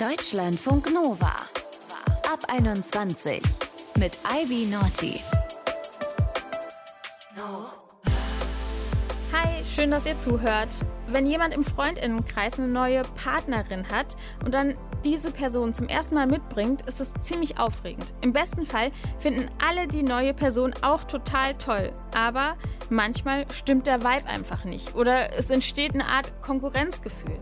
Deutschlandfunk 0.00 0.92
Nova. 0.92 1.32
Ab 2.28 2.40
21 2.48 3.40
mit 3.96 4.18
Ivy 4.28 4.66
Naughty. 4.66 5.20
Hi, 9.32 9.64
schön, 9.64 9.92
dass 9.92 10.04
ihr 10.04 10.18
zuhört. 10.18 10.84
Wenn 11.06 11.26
jemand 11.26 11.54
im 11.54 11.62
Freundinnenkreis 11.62 12.58
eine 12.58 12.66
neue 12.66 13.02
Partnerin 13.02 13.88
hat 13.88 14.16
und 14.44 14.52
dann 14.52 14.76
diese 15.04 15.30
Person 15.30 15.74
zum 15.74 15.86
ersten 15.86 16.16
Mal 16.16 16.26
mitbringt, 16.26 16.82
ist 16.82 17.00
es 17.00 17.14
ziemlich 17.20 17.60
aufregend. 17.60 18.14
Im 18.20 18.32
besten 18.32 18.66
Fall 18.66 18.90
finden 19.20 19.48
alle 19.64 19.86
die 19.86 20.02
neue 20.02 20.34
Person 20.34 20.74
auch 20.82 21.04
total 21.04 21.54
toll. 21.54 21.92
Aber 22.16 22.56
manchmal 22.90 23.44
stimmt 23.52 23.86
der 23.86 24.00
Vibe 24.00 24.26
einfach 24.26 24.64
nicht 24.64 24.96
oder 24.96 25.38
es 25.38 25.50
entsteht 25.50 25.94
eine 25.94 26.06
Art 26.06 26.42
Konkurrenzgefühl. 26.42 27.38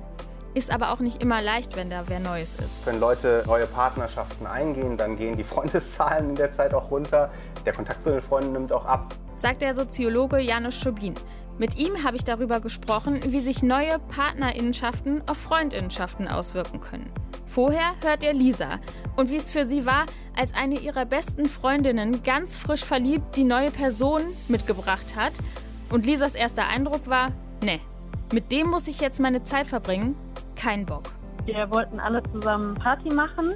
Ist 0.54 0.70
aber 0.70 0.92
auch 0.92 1.00
nicht 1.00 1.22
immer 1.22 1.40
leicht, 1.40 1.76
wenn 1.76 1.88
da 1.88 2.04
wer 2.08 2.20
Neues 2.20 2.56
ist. 2.56 2.86
Wenn 2.86 3.00
Leute 3.00 3.42
neue 3.46 3.66
Partnerschaften 3.66 4.46
eingehen, 4.46 4.98
dann 4.98 5.16
gehen 5.16 5.36
die 5.36 5.44
Freundeszahlen 5.52 6.30
in 6.30 6.34
der 6.34 6.52
Zeit 6.52 6.74
auch 6.74 6.90
runter. 6.90 7.30
Der 7.64 7.72
Kontakt 7.72 8.02
zu 8.02 8.10
den 8.10 8.20
Freunden 8.20 8.52
nimmt 8.52 8.72
auch 8.72 8.84
ab. 8.84 9.14
Sagt 9.34 9.62
der 9.62 9.74
Soziologe 9.74 10.38
Janusz 10.40 10.74
Schobin. 10.74 11.14
Mit 11.58 11.76
ihm 11.76 12.04
habe 12.04 12.16
ich 12.16 12.24
darüber 12.24 12.60
gesprochen, 12.60 13.20
wie 13.28 13.40
sich 13.40 13.62
neue 13.62 13.98
Partnerinnenschaften 13.98 15.22
auf 15.26 15.38
Freundinnenschaften 15.38 16.28
auswirken 16.28 16.80
können. 16.80 17.10
Vorher 17.46 17.94
hört 18.02 18.22
ihr 18.22 18.32
Lisa 18.32 18.80
und 19.16 19.30
wie 19.30 19.36
es 19.36 19.50
für 19.50 19.64
sie 19.64 19.86
war, 19.86 20.06
als 20.36 20.54
eine 20.54 20.78
ihrer 20.78 21.04
besten 21.04 21.48
Freundinnen 21.48 22.22
ganz 22.22 22.56
frisch 22.56 22.84
verliebt 22.84 23.36
die 23.36 23.44
neue 23.44 23.70
Person 23.70 24.22
mitgebracht 24.48 25.16
hat. 25.16 25.32
Und 25.90 26.04
Lisas 26.06 26.34
erster 26.34 26.66
Eindruck 26.68 27.06
war, 27.06 27.32
ne, 27.62 27.80
mit 28.32 28.50
dem 28.52 28.68
muss 28.68 28.88
ich 28.88 29.00
jetzt 29.00 29.20
meine 29.20 29.42
Zeit 29.42 29.66
verbringen 29.66 30.16
keinen 30.62 30.86
Bock. 30.86 31.02
Wir 31.44 31.70
wollten 31.70 31.98
alle 31.98 32.22
zusammen 32.32 32.74
Party 32.74 33.12
machen 33.12 33.54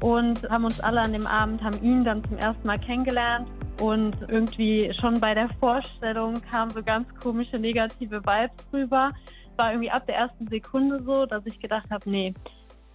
und 0.00 0.48
haben 0.50 0.64
uns 0.64 0.80
alle 0.80 1.00
an 1.00 1.12
dem 1.12 1.26
Abend, 1.26 1.62
haben 1.62 1.80
ihn 1.82 2.04
dann 2.04 2.24
zum 2.24 2.38
ersten 2.38 2.66
Mal 2.66 2.78
kennengelernt. 2.78 3.48
Und 3.80 4.16
irgendwie 4.28 4.92
schon 5.00 5.20
bei 5.20 5.32
der 5.32 5.48
Vorstellung 5.60 6.40
kamen 6.50 6.70
so 6.70 6.82
ganz 6.82 7.08
komische 7.22 7.58
negative 7.58 8.20
Vibes 8.20 8.72
rüber. 8.72 9.12
Es 9.52 9.58
war 9.58 9.72
irgendwie 9.72 9.90
ab 9.90 10.06
der 10.06 10.16
ersten 10.16 10.48
Sekunde 10.48 11.02
so, 11.02 11.24
dass 11.24 11.46
ich 11.46 11.58
gedacht 11.60 11.88
habe, 11.90 12.10
nee, 12.10 12.34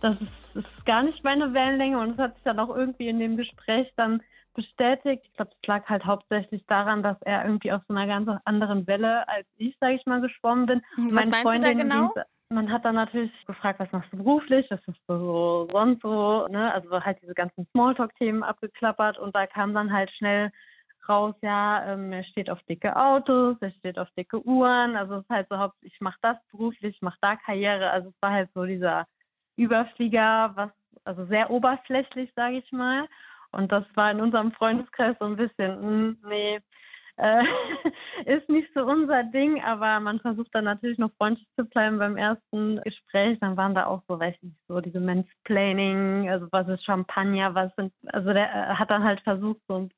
das 0.01 0.15
ist, 0.21 0.55
ist 0.55 0.85
gar 0.85 1.03
nicht 1.03 1.23
meine 1.23 1.53
Wellenlänge. 1.53 1.97
Und 1.97 2.11
es 2.11 2.17
hat 2.17 2.35
sich 2.35 2.43
dann 2.43 2.59
auch 2.59 2.75
irgendwie 2.75 3.07
in 3.07 3.19
dem 3.19 3.37
Gespräch 3.37 3.91
dann 3.95 4.21
bestätigt. 4.53 5.23
Ich 5.25 5.33
glaube, 5.33 5.51
es 5.59 5.67
lag 5.67 5.85
halt 5.85 6.05
hauptsächlich 6.05 6.63
daran, 6.67 7.03
dass 7.03 7.17
er 7.21 7.45
irgendwie 7.45 7.71
auf 7.71 7.81
so 7.87 7.95
einer 7.95 8.05
ganz 8.05 8.29
anderen 8.45 8.85
Welle 8.85 9.27
als 9.27 9.47
ich, 9.57 9.75
sage 9.79 9.95
ich 9.95 10.05
mal, 10.05 10.21
geschwommen 10.21 10.65
bin. 10.65 10.81
Was 11.11 11.29
meinst 11.29 11.49
Freundin, 11.49 11.77
du 11.77 11.77
da 11.77 11.83
genau? 11.83 12.13
Man 12.55 12.71
hat 12.71 12.85
dann 12.85 12.95
natürlich 12.95 13.33
gefragt, 13.47 13.81
was 13.81 13.91
machst 13.91 14.13
du 14.13 14.17
beruflich, 14.17 14.65
was 14.69 14.79
ist 14.87 14.97
so 15.07 15.67
sonst 15.73 16.01
so, 16.01 16.47
ne? 16.47 16.73
Also 16.73 17.03
halt 17.03 17.21
diese 17.21 17.33
ganzen 17.33 17.67
Smalltalk-Themen 17.71 18.43
abgeklappert 18.43 19.19
und 19.19 19.35
da 19.35 19.45
kam 19.45 19.73
dann 19.73 19.91
halt 19.91 20.09
schnell 20.11 20.51
raus, 21.09 21.35
ja, 21.41 21.85
ähm, 21.85 22.13
er 22.13 22.23
steht 22.23 22.49
auf 22.49 22.63
dicke 22.63 22.95
Autos, 22.95 23.57
er 23.59 23.71
steht 23.71 23.99
auf 23.99 24.07
dicke 24.17 24.41
Uhren, 24.47 24.95
also 24.95 25.15
es 25.15 25.23
ist 25.23 25.29
halt 25.29 25.47
so, 25.49 25.69
ich 25.81 25.99
mache 25.99 26.17
das 26.21 26.37
beruflich, 26.49 26.95
ich 26.95 27.01
mache 27.01 27.17
da 27.19 27.35
Karriere, 27.35 27.89
also 27.91 28.07
es 28.07 28.21
war 28.21 28.31
halt 28.31 28.49
so 28.53 28.63
dieser 28.63 29.05
Überflieger, 29.57 30.53
was, 30.55 30.71
also 31.03 31.25
sehr 31.25 31.49
oberflächlich, 31.51 32.31
sage 32.37 32.59
ich 32.59 32.71
mal. 32.71 33.05
Und 33.51 33.69
das 33.73 33.83
war 33.95 34.11
in 34.11 34.21
unserem 34.21 34.53
Freundeskreis 34.53 35.17
so 35.19 35.25
ein 35.25 35.35
bisschen, 35.35 35.71
mh, 35.81 35.87
hm, 35.87 36.17
nee, 36.29 36.59
äh, 37.17 37.43
ist 38.25 38.49
nicht 38.49 38.69
so 38.73 38.85
unser 38.85 39.23
Ding, 39.23 39.61
aber 39.63 39.99
man 39.99 40.19
versucht 40.19 40.53
dann 40.53 40.65
natürlich 40.65 40.97
noch 40.97 41.11
freundlich 41.17 41.47
zu 41.55 41.65
bleiben 41.65 41.97
beim 41.97 42.17
ersten 42.17 42.81
Gespräch. 42.81 43.37
Dann 43.39 43.57
waren 43.57 43.75
da 43.75 43.85
auch 43.85 44.01
so, 44.07 44.19
weiß 44.19 44.35
nicht, 44.41 44.57
so 44.67 44.81
diese 44.81 44.99
Mansplaining, 44.99 46.29
also 46.29 46.47
was 46.51 46.67
ist 46.67 46.83
Champagner, 46.83 47.55
was 47.55 47.73
sind, 47.75 47.93
also 48.07 48.33
der 48.33 48.49
äh, 48.49 48.75
hat 48.75 48.91
dann 48.91 49.03
halt 49.03 49.21
versucht, 49.21 49.61
so 49.67 49.89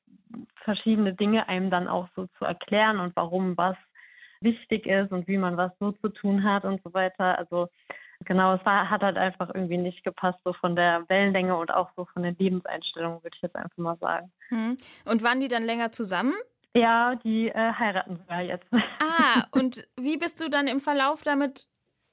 verschiedene 0.64 1.14
Dinge 1.14 1.48
einem 1.48 1.70
dann 1.70 1.88
auch 1.88 2.08
so 2.14 2.26
zu 2.38 2.44
erklären 2.44 3.00
und 3.00 3.16
warum 3.16 3.56
was 3.56 3.76
wichtig 4.40 4.86
ist 4.86 5.10
und 5.10 5.26
wie 5.26 5.38
man 5.38 5.56
was 5.56 5.72
so 5.80 5.92
zu 5.92 6.08
tun 6.10 6.44
hat 6.44 6.64
und 6.64 6.82
so 6.84 6.92
weiter. 6.94 7.38
Also 7.38 7.68
genau, 8.24 8.54
es 8.54 8.64
war, 8.64 8.90
hat 8.90 9.02
halt 9.02 9.16
einfach 9.16 9.50
irgendwie 9.54 9.78
nicht 9.78 10.04
gepasst, 10.04 10.38
so 10.44 10.52
von 10.52 10.76
der 10.76 11.04
Wellenlänge 11.08 11.56
und 11.56 11.72
auch 11.72 11.90
so 11.96 12.06
von 12.12 12.22
den 12.22 12.36
Lebenseinstellungen, 12.38 13.22
würde 13.22 13.34
ich 13.34 13.42
jetzt 13.42 13.56
einfach 13.56 13.76
mal 13.76 13.96
sagen. 13.96 14.30
Hm. 14.48 14.76
Und 15.04 15.22
waren 15.22 15.40
die 15.40 15.48
dann 15.48 15.64
länger 15.64 15.92
zusammen? 15.92 16.34
Ja, 16.78 17.16
die 17.16 17.48
äh, 17.48 17.72
heiraten 17.72 18.16
sogar 18.16 18.42
jetzt. 18.42 18.66
Ah, 19.00 19.44
und 19.52 19.86
wie 19.96 20.16
bist 20.16 20.40
du 20.40 20.48
dann 20.48 20.68
im 20.68 20.80
Verlauf 20.80 21.22
damit 21.22 21.66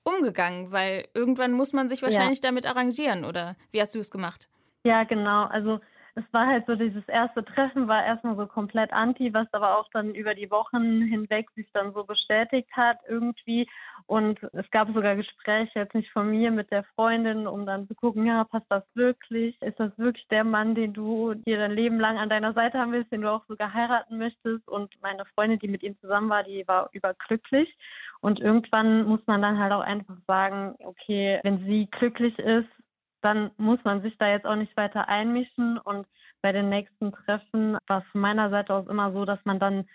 umgegangen? 0.03 0.71
Weil 0.71 1.07
irgendwann 1.13 1.51
muss 1.51 1.73
man 1.73 1.89
sich 1.89 2.01
wahrscheinlich 2.01 2.39
ja. 2.41 2.49
damit 2.49 2.65
arrangieren, 2.65 3.25
oder 3.25 3.55
wie 3.71 3.81
hast 3.81 3.93
du 3.93 3.99
es 3.99 4.11
gemacht? 4.11 4.49
Ja, 4.85 5.03
genau. 5.03 5.45
Also 5.45 5.79
es 6.15 6.23
war 6.31 6.47
halt 6.47 6.65
so, 6.65 6.75
dieses 6.75 7.07
erste 7.07 7.43
Treffen 7.43 7.87
war 7.87 8.05
erstmal 8.05 8.37
so 8.37 8.47
komplett 8.47 8.93
anti, 8.93 9.33
was 9.33 9.47
aber 9.51 9.77
auch 9.77 9.89
dann 9.91 10.15
über 10.15 10.33
die 10.33 10.49
Wochen 10.49 11.01
hinweg 11.01 11.49
sich 11.55 11.67
dann 11.73 11.93
so 11.93 12.03
bestätigt 12.03 12.69
hat 12.71 12.99
irgendwie. 13.07 13.67
Und 14.07 14.39
es 14.53 14.69
gab 14.69 14.93
sogar 14.93 15.15
Gespräche, 15.15 15.79
jetzt 15.79 15.95
nicht 15.95 16.11
von 16.11 16.29
mir, 16.29 16.51
mit 16.51 16.69
der 16.71 16.83
Freundin, 16.95 17.47
um 17.47 17.65
dann 17.65 17.87
zu 17.87 17.95
gucken, 17.95 18.27
ja, 18.27 18.43
passt 18.43 18.67
das 18.69 18.83
wirklich? 18.93 19.59
Ist 19.61 19.79
das 19.79 19.97
wirklich 19.97 20.27
der 20.27 20.43
Mann, 20.43 20.75
den 20.75 20.93
du 20.93 21.33
dir 21.33 21.57
dein 21.57 21.71
Leben 21.71 21.99
lang 21.99 22.17
an 22.17 22.29
deiner 22.29 22.53
Seite 22.53 22.77
haben 22.77 22.91
willst, 22.91 23.11
den 23.11 23.21
du 23.21 23.31
auch 23.31 23.45
sogar 23.47 23.73
heiraten 23.73 24.19
möchtest? 24.19 24.67
Und 24.67 24.93
meine 25.01 25.25
Freundin, 25.33 25.57
die 25.57 25.67
mit 25.67 25.81
ihm 25.81 25.97
zusammen 26.01 26.29
war, 26.29 26.43
die 26.43 26.67
war 26.67 26.89
überglücklich. 26.91 27.75
Und 28.21 28.39
irgendwann 28.39 29.05
muss 29.05 29.21
man 29.25 29.41
dann 29.41 29.57
halt 29.57 29.71
auch 29.71 29.81
einfach 29.81 30.17
sagen, 30.27 30.75
okay, 30.83 31.39
wenn 31.41 31.65
sie 31.65 31.87
glücklich 31.89 32.37
ist, 32.37 32.69
dann 33.21 33.49
muss 33.57 33.79
man 33.83 34.03
sich 34.03 34.15
da 34.19 34.27
jetzt 34.29 34.45
auch 34.45 34.55
nicht 34.55 34.77
weiter 34.77 35.09
einmischen. 35.09 35.79
Und 35.79 36.05
bei 36.43 36.51
den 36.51 36.69
nächsten 36.69 37.11
Treffen 37.11 37.75
war 37.87 37.99
es 37.99 38.11
von 38.11 38.21
meiner 38.21 38.51
Seite 38.51 38.71
aus 38.71 38.87
immer 38.87 39.11
so, 39.13 39.25
dass 39.25 39.43
man 39.45 39.57
dann 39.57 39.87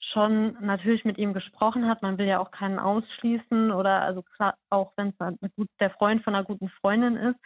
schon 0.00 0.56
natürlich 0.60 1.04
mit 1.04 1.18
ihm 1.18 1.32
gesprochen 1.32 1.88
hat. 1.88 2.02
Man 2.02 2.18
will 2.18 2.26
ja 2.26 2.38
auch 2.38 2.50
keinen 2.50 2.78
ausschließen 2.78 3.70
oder 3.70 4.02
also 4.02 4.22
klar, 4.22 4.56
auch 4.70 4.92
wenn 4.96 5.14
es 5.40 5.66
der 5.80 5.90
Freund 5.90 6.22
von 6.22 6.34
einer 6.34 6.44
guten 6.44 6.68
Freundin 6.68 7.16
ist. 7.16 7.38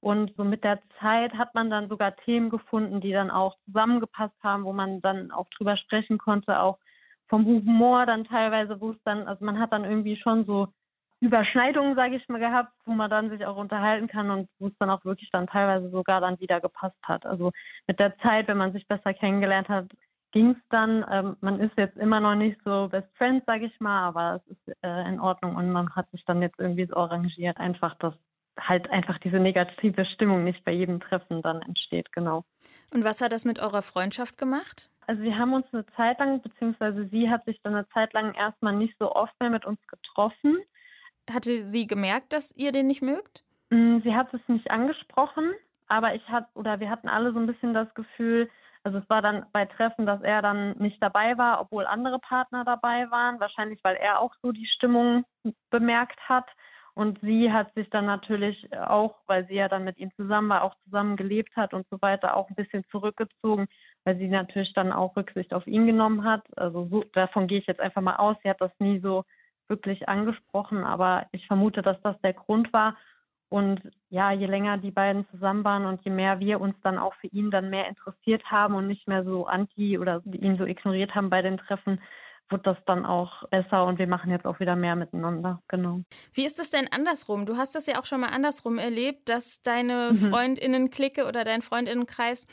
Und 0.00 0.34
so 0.36 0.44
mit 0.44 0.64
der 0.64 0.80
Zeit 0.98 1.34
hat 1.34 1.54
man 1.54 1.68
dann 1.68 1.88
sogar 1.88 2.16
Themen 2.16 2.48
gefunden, 2.48 3.00
die 3.00 3.12
dann 3.12 3.30
auch 3.30 3.56
zusammengepasst 3.66 4.36
haben, 4.42 4.64
wo 4.64 4.72
man 4.72 5.02
dann 5.02 5.30
auch 5.30 5.48
drüber 5.50 5.76
sprechen 5.76 6.16
konnte, 6.16 6.58
auch 6.60 6.78
vom 7.28 7.44
Humor 7.44 8.06
dann 8.06 8.24
teilweise, 8.24 8.80
wo 8.80 8.92
es 8.92 9.02
dann, 9.04 9.28
also 9.28 9.44
man 9.44 9.58
hat 9.58 9.72
dann 9.72 9.84
irgendwie 9.84 10.16
schon 10.16 10.46
so 10.46 10.68
Überschneidungen, 11.20 11.96
sage 11.96 12.16
ich 12.16 12.28
mal, 12.28 12.40
gehabt, 12.40 12.72
wo 12.86 12.92
man 12.92 13.10
dann 13.10 13.28
sich 13.28 13.44
auch 13.44 13.56
unterhalten 13.56 14.08
kann 14.08 14.30
und 14.30 14.48
wo 14.58 14.68
es 14.68 14.78
dann 14.78 14.88
auch 14.88 15.04
wirklich 15.04 15.30
dann 15.30 15.46
teilweise 15.46 15.90
sogar 15.90 16.22
dann 16.22 16.40
wieder 16.40 16.60
gepasst 16.60 16.96
hat. 17.02 17.26
Also 17.26 17.52
mit 17.86 18.00
der 18.00 18.16
Zeit, 18.18 18.48
wenn 18.48 18.56
man 18.56 18.72
sich 18.72 18.88
besser 18.88 19.12
kennengelernt 19.12 19.68
hat, 19.68 19.86
ging 20.32 20.50
es 20.50 20.68
dann. 20.70 21.04
Ähm, 21.10 21.36
man 21.40 21.60
ist 21.60 21.72
jetzt 21.76 21.96
immer 21.96 22.20
noch 22.20 22.34
nicht 22.34 22.58
so 22.64 22.88
Best 22.88 23.08
Friends, 23.16 23.44
sage 23.46 23.66
ich 23.66 23.80
mal, 23.80 24.08
aber 24.08 24.40
es 24.44 24.56
ist 24.56 24.76
äh, 24.82 25.08
in 25.08 25.20
Ordnung 25.20 25.56
und 25.56 25.70
man 25.70 25.94
hat 25.94 26.10
sich 26.10 26.24
dann 26.24 26.42
jetzt 26.42 26.58
irgendwie 26.58 26.86
so 26.86 26.96
arrangiert, 26.96 27.58
einfach, 27.58 27.94
dass 27.96 28.14
halt 28.58 28.90
einfach 28.90 29.18
diese 29.18 29.38
negative 29.38 30.04
Stimmung 30.04 30.44
nicht 30.44 30.64
bei 30.64 30.72
jedem 30.72 31.00
Treffen 31.00 31.42
dann 31.42 31.62
entsteht, 31.62 32.12
genau. 32.12 32.44
Und 32.92 33.04
was 33.04 33.20
hat 33.20 33.32
das 33.32 33.44
mit 33.44 33.58
eurer 33.58 33.82
Freundschaft 33.82 34.38
gemacht? 34.38 34.90
Also 35.06 35.22
wir 35.22 35.36
haben 35.36 35.54
uns 35.54 35.66
eine 35.72 35.86
Zeit 35.96 36.18
lang, 36.18 36.40
beziehungsweise 36.42 37.08
sie 37.08 37.30
hat 37.30 37.44
sich 37.44 37.60
dann 37.62 37.74
eine 37.74 37.88
Zeit 37.88 38.12
lang 38.12 38.34
erstmal 38.34 38.74
nicht 38.76 38.94
so 38.98 39.12
oft 39.12 39.32
mehr 39.40 39.50
mit 39.50 39.64
uns 39.64 39.80
getroffen. 39.86 40.58
Hatte 41.32 41.62
sie 41.62 41.86
gemerkt, 41.86 42.32
dass 42.32 42.54
ihr 42.56 42.72
den 42.72 42.86
nicht 42.86 43.02
mögt? 43.02 43.44
Mm, 43.70 43.98
sie 44.02 44.14
hat 44.14 44.32
es 44.34 44.40
nicht 44.48 44.70
angesprochen, 44.70 45.52
aber 45.88 46.14
ich 46.14 46.28
hatte 46.28 46.48
oder 46.54 46.80
wir 46.80 46.90
hatten 46.90 47.08
alle 47.08 47.32
so 47.32 47.38
ein 47.38 47.46
bisschen 47.46 47.74
das 47.74 47.92
Gefühl, 47.94 48.50
also 48.82 48.98
es 48.98 49.10
war 49.10 49.22
dann 49.22 49.46
bei 49.52 49.66
Treffen, 49.66 50.06
dass 50.06 50.22
er 50.22 50.42
dann 50.42 50.72
nicht 50.78 51.02
dabei 51.02 51.36
war, 51.36 51.60
obwohl 51.60 51.86
andere 51.86 52.18
Partner 52.18 52.64
dabei 52.64 53.10
waren. 53.10 53.38
Wahrscheinlich, 53.40 53.80
weil 53.82 53.96
er 53.96 54.20
auch 54.20 54.34
so 54.42 54.52
die 54.52 54.66
Stimmung 54.66 55.24
bemerkt 55.70 56.18
hat. 56.28 56.46
Und 56.94 57.20
sie 57.20 57.52
hat 57.52 57.72
sich 57.74 57.88
dann 57.90 58.06
natürlich 58.06 58.68
auch, 58.76 59.16
weil 59.26 59.46
sie 59.46 59.54
ja 59.54 59.68
dann 59.68 59.84
mit 59.84 59.98
ihm 59.98 60.10
zusammen 60.16 60.48
war, 60.48 60.62
auch 60.62 60.74
zusammen 60.84 61.16
gelebt 61.16 61.56
hat 61.56 61.72
und 61.72 61.86
so 61.88 62.00
weiter, 62.02 62.36
auch 62.36 62.48
ein 62.50 62.56
bisschen 62.56 62.84
zurückgezogen, 62.90 63.68
weil 64.04 64.16
sie 64.18 64.28
natürlich 64.28 64.72
dann 64.74 64.92
auch 64.92 65.16
Rücksicht 65.16 65.54
auf 65.54 65.66
ihn 65.66 65.86
genommen 65.86 66.24
hat. 66.24 66.42
Also 66.58 66.88
so, 66.90 67.04
davon 67.12 67.46
gehe 67.46 67.58
ich 67.58 67.66
jetzt 67.66 67.80
einfach 67.80 68.02
mal 68.02 68.16
aus. 68.16 68.36
Sie 68.42 68.50
hat 68.50 68.60
das 68.60 68.72
nie 68.80 68.98
so 69.00 69.24
wirklich 69.68 70.08
angesprochen, 70.08 70.84
aber 70.84 71.26
ich 71.32 71.46
vermute, 71.46 71.80
dass 71.80 72.00
das 72.02 72.20
der 72.22 72.34
Grund 72.34 72.72
war. 72.72 72.96
Und 73.50 73.82
ja, 74.10 74.30
je 74.30 74.46
länger 74.46 74.78
die 74.78 74.92
beiden 74.92 75.26
zusammen 75.32 75.64
waren 75.64 75.84
und 75.84 76.02
je 76.04 76.10
mehr 76.10 76.38
wir 76.38 76.60
uns 76.60 76.76
dann 76.84 76.98
auch 76.98 77.14
für 77.14 77.26
ihn 77.26 77.50
dann 77.50 77.68
mehr 77.68 77.88
interessiert 77.88 78.44
haben 78.44 78.76
und 78.76 78.86
nicht 78.86 79.08
mehr 79.08 79.24
so 79.24 79.46
anti 79.46 79.98
oder 79.98 80.22
ihn 80.24 80.56
so 80.56 80.64
ignoriert 80.64 81.16
haben 81.16 81.30
bei 81.30 81.42
den 81.42 81.58
Treffen, 81.58 82.00
wird 82.48 82.64
das 82.66 82.76
dann 82.86 83.04
auch 83.04 83.48
besser 83.48 83.84
und 83.86 83.98
wir 83.98 84.06
machen 84.06 84.30
jetzt 84.30 84.46
auch 84.46 84.60
wieder 84.60 84.76
mehr 84.76 84.96
miteinander, 84.96 85.62
genau. 85.68 86.02
Wie 86.32 86.44
ist 86.44 86.60
es 86.60 86.70
denn 86.70 86.88
andersrum? 86.92 87.44
Du 87.44 87.56
hast 87.56 87.74
das 87.74 87.86
ja 87.86 87.98
auch 87.98 88.06
schon 88.06 88.20
mal 88.20 88.30
andersrum 88.30 88.78
erlebt, 88.78 89.28
dass 89.28 89.62
deine 89.62 90.10
mhm. 90.12 90.16
Freundinnen-Clique 90.16 91.26
oder 91.26 91.44
dein 91.44 91.62
Freundinnenkreis 91.62 92.46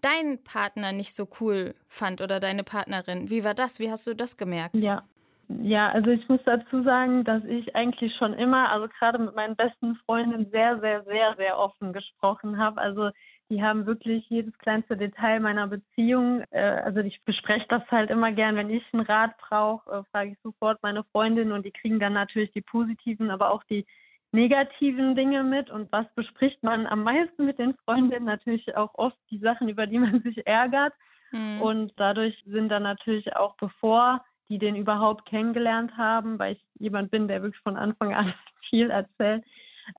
deinen 0.00 0.42
Partner 0.44 0.92
nicht 0.92 1.14
so 1.14 1.26
cool 1.40 1.74
fand 1.88 2.20
oder 2.20 2.38
deine 2.38 2.62
Partnerin. 2.62 3.30
Wie 3.30 3.42
war 3.42 3.54
das? 3.54 3.80
Wie 3.80 3.90
hast 3.90 4.06
du 4.06 4.14
das 4.14 4.36
gemerkt? 4.36 4.76
Ja, 4.76 5.04
Ja, 5.48 5.90
also 5.90 6.10
ich 6.10 6.28
muss 6.28 6.40
dazu 6.44 6.82
sagen, 6.82 7.24
dass 7.24 7.44
ich 7.44 7.76
eigentlich 7.76 8.14
schon 8.16 8.34
immer, 8.34 8.70
also 8.70 8.88
gerade 8.88 9.18
mit 9.18 9.34
meinen 9.34 9.56
besten 9.56 9.96
Freundinnen 10.06 10.50
sehr, 10.50 10.78
sehr, 10.80 11.04
sehr, 11.04 11.34
sehr 11.36 11.58
offen 11.58 11.92
gesprochen 11.92 12.58
habe. 12.58 12.80
Also 12.80 13.10
die 13.50 13.62
haben 13.62 13.86
wirklich 13.86 14.24
jedes 14.30 14.56
kleinste 14.58 14.96
Detail 14.96 15.40
meiner 15.40 15.66
Beziehung. 15.66 16.42
Äh, 16.50 16.60
also 16.84 17.00
ich 17.00 17.22
bespreche 17.24 17.66
das 17.68 17.82
halt 17.90 18.10
immer 18.10 18.32
gern. 18.32 18.56
Wenn 18.56 18.70
ich 18.70 18.82
einen 18.92 19.04
Rat 19.04 19.36
brauche, 19.36 19.90
äh, 19.90 20.02
frage 20.10 20.30
ich 20.30 20.38
sofort 20.42 20.82
meine 20.82 21.04
Freundin 21.04 21.52
und 21.52 21.64
die 21.66 21.72
kriegen 21.72 22.00
dann 22.00 22.14
natürlich 22.14 22.52
die 22.52 22.62
positiven, 22.62 23.30
aber 23.30 23.50
auch 23.50 23.64
die 23.64 23.86
negativen 24.32 25.14
Dinge 25.14 25.42
mit. 25.44 25.70
Und 25.70 25.92
was 25.92 26.06
bespricht 26.14 26.62
man 26.62 26.86
am 26.86 27.02
meisten 27.02 27.44
mit 27.44 27.58
den 27.58 27.74
Freundinnen? 27.84 28.24
Natürlich 28.24 28.76
auch 28.76 28.94
oft 28.94 29.18
die 29.30 29.38
Sachen, 29.38 29.68
über 29.68 29.86
die 29.86 29.98
man 29.98 30.22
sich 30.22 30.46
ärgert. 30.46 30.94
Mhm. 31.32 31.60
Und 31.60 31.92
dadurch 31.96 32.42
sind 32.46 32.70
dann 32.70 32.82
natürlich 32.82 33.36
auch, 33.36 33.56
bevor 33.56 34.24
die 34.48 34.58
den 34.58 34.76
überhaupt 34.76 35.26
kennengelernt 35.26 35.96
haben, 35.96 36.38
weil 36.38 36.54
ich 36.54 36.64
jemand 36.78 37.10
bin, 37.10 37.28
der 37.28 37.42
wirklich 37.42 37.62
von 37.62 37.76
Anfang 37.76 38.14
an 38.14 38.34
viel 38.70 38.90
erzählt, 38.90 39.44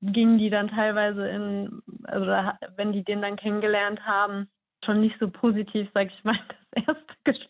gingen 0.02 0.38
die 0.38 0.50
dann 0.50 0.70
teilweise 0.70 1.28
in, 1.28 1.82
also 2.04 2.28
wenn 2.76 2.92
die 2.92 3.04
den 3.04 3.22
dann 3.22 3.36
kennengelernt 3.36 4.06
haben, 4.06 4.50
schon 4.84 5.02
nicht 5.02 5.16
so 5.20 5.30
positiv, 5.30 5.90
sag 5.94 6.08
ich 6.08 6.24
mal, 6.24 6.38
das 6.72 6.96
erste, 7.26 7.50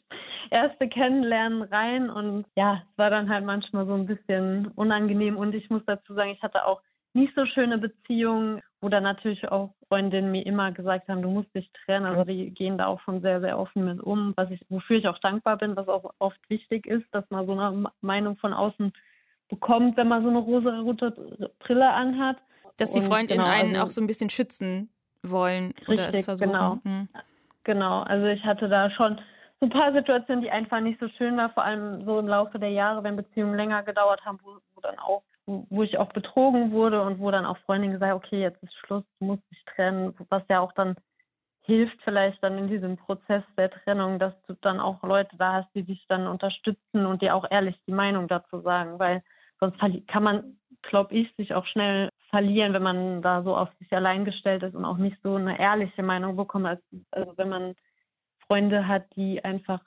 erste 0.50 0.88
Kennenlernen 0.88 1.64
rein. 1.64 2.10
Und 2.10 2.46
ja, 2.56 2.84
es 2.90 2.98
war 2.98 3.10
dann 3.10 3.30
halt 3.30 3.46
manchmal 3.46 3.86
so 3.86 3.94
ein 3.94 4.06
bisschen 4.06 4.68
unangenehm. 4.76 5.38
Und 5.38 5.54
ich 5.54 5.70
muss 5.70 5.84
dazu 5.86 6.14
sagen, 6.14 6.32
ich 6.32 6.42
hatte 6.42 6.66
auch 6.66 6.82
nicht 7.14 7.34
so 7.36 7.46
schöne 7.46 7.78
Beziehungen, 7.78 8.62
wo 8.86 8.90
dann 8.90 9.02
natürlich 9.02 9.52
auch 9.52 9.72
Freundinnen 9.88 10.30
mir 10.30 10.46
immer 10.46 10.72
gesagt 10.72 11.10
haben, 11.10 11.24
du 11.24 11.28
musst 11.28 11.54
dich 11.56 11.72
trennen. 11.86 12.06
Also 12.06 12.24
die 12.24 12.52
gehen 12.52 12.78
da 12.78 12.86
auch 12.86 13.02
schon 13.02 13.20
sehr, 13.22 13.42
sehr 13.42 13.58
offen 13.58 13.84
mit 13.84 14.00
um, 14.00 14.34
was 14.36 14.52
ich, 14.52 14.64
wofür 14.70 14.98
ich 14.98 15.08
auch 15.08 15.18
dankbar 15.18 15.58
bin, 15.58 15.76
was 15.76 15.88
auch 15.88 16.14
oft 16.20 16.38
wichtig 16.50 16.86
ist, 16.86 17.04
dass 17.12 17.28
man 17.32 17.48
so 17.48 17.54
eine 17.54 17.90
Meinung 18.02 18.38
von 18.38 18.54
außen 18.54 18.94
bekommt, 19.50 19.98
wenn 19.98 20.08
man 20.08 20.22
so 20.22 20.30
eine 20.30 20.38
rosa-rote 20.38 21.50
Brille 21.58 21.90
anhat. 21.90 22.38
Dass 22.78 22.92
die 22.92 23.02
Freundinnen 23.02 23.44
genau, 23.44 23.52
einen 23.52 23.72
also, 23.72 23.82
auch 23.82 23.90
so 23.90 24.02
ein 24.02 24.08
bisschen 24.08 24.30
schützen 24.30 24.90
wollen 25.24 25.74
oder 25.88 26.10
es 26.10 26.24
versuchen. 26.24 26.52
Genau. 26.52 26.78
Hm. 26.84 27.10
genau, 27.64 28.02
also 28.04 28.28
ich 28.28 28.44
hatte 28.44 28.70
da 28.70 28.92
schon 28.92 29.20
so 29.62 29.66
ein 29.66 29.72
paar 29.72 29.94
Situationen, 29.94 30.44
die 30.44 30.52
einfach 30.52 30.80
nicht 30.80 31.00
so 31.00 31.08
schön 31.18 31.38
waren, 31.38 31.52
vor 31.54 31.64
allem 31.64 32.06
so 32.06 32.20
im 32.20 32.28
Laufe 32.28 32.60
der 32.60 32.70
Jahre, 32.70 33.04
wenn 33.04 33.16
Beziehungen 33.16 33.56
länger 33.56 33.82
gedauert 33.82 34.24
haben, 34.26 34.38
wo, 34.44 34.58
wo 34.76 34.82
dann 34.82 35.00
auch, 35.00 35.24
wo 35.46 35.84
ich 35.84 35.98
auch 35.98 36.12
betrogen 36.12 36.72
wurde 36.72 37.02
und 37.02 37.20
wo 37.20 37.30
dann 37.32 37.46
auch 37.46 37.58
Freundinnen 37.60 37.94
gesagt 37.94 38.14
okay, 38.14 38.42
jetzt 38.42 38.62
ist 38.64 38.76
Schluss, 38.76 39.04
du 39.20 39.26
musst 39.26 39.44
dich 39.52 39.64
trennen, 39.66 40.14
was 40.30 40.44
ja 40.50 40.60
auch 40.60 40.72
dann 40.74 40.96
hilft 41.66 42.00
vielleicht 42.04 42.44
dann 42.44 42.58
in 42.58 42.68
diesem 42.68 42.96
Prozess 42.96 43.44
der 43.58 43.72
Trennung, 43.72 44.20
dass 44.20 44.34
du 44.48 44.54
dann 44.62 44.80
auch 44.80 45.02
Leute 45.04 45.36
da 45.38 45.54
hast, 45.54 45.74
die 45.74 45.84
dich 45.84 46.06
dann 46.08 46.28
unterstützen 46.28 47.06
und 47.06 47.22
dir 47.22 47.36
auch 47.36 47.46
ehrlich 47.50 47.76
die 47.88 47.94
Meinung 47.94 48.28
dazu 48.28 48.62
sagen, 48.62 49.00
weil 49.00 49.24
sonst 49.60 49.80
kann 50.08 50.24
man, 50.24 50.60
glaube 50.84 51.16
ich, 51.16 51.34
sich 51.36 51.54
auch 51.56 51.66
schnell 51.66 52.10
verlieren, 52.30 52.74
wenn 52.74 52.84
man 52.84 53.22
da 53.22 53.42
so 53.44 53.56
auf 53.56 53.70
sich 53.80 53.92
allein 53.94 54.26
gestellt 54.26 54.62
ist 54.62 54.76
und 54.76 54.86
auch 54.86 54.98
nicht 54.98 55.18
so 55.24 55.36
eine 55.36 55.60
ehrliche 55.60 56.04
Meinung 56.04 56.36
bekommt. 56.36 56.68
Als, 56.68 56.82
also 57.12 57.34
wenn 57.38 57.50
man 57.50 57.76
Freunde 58.48 58.88
hat, 58.88 59.06
die 59.16 59.44
einfach 59.44 59.82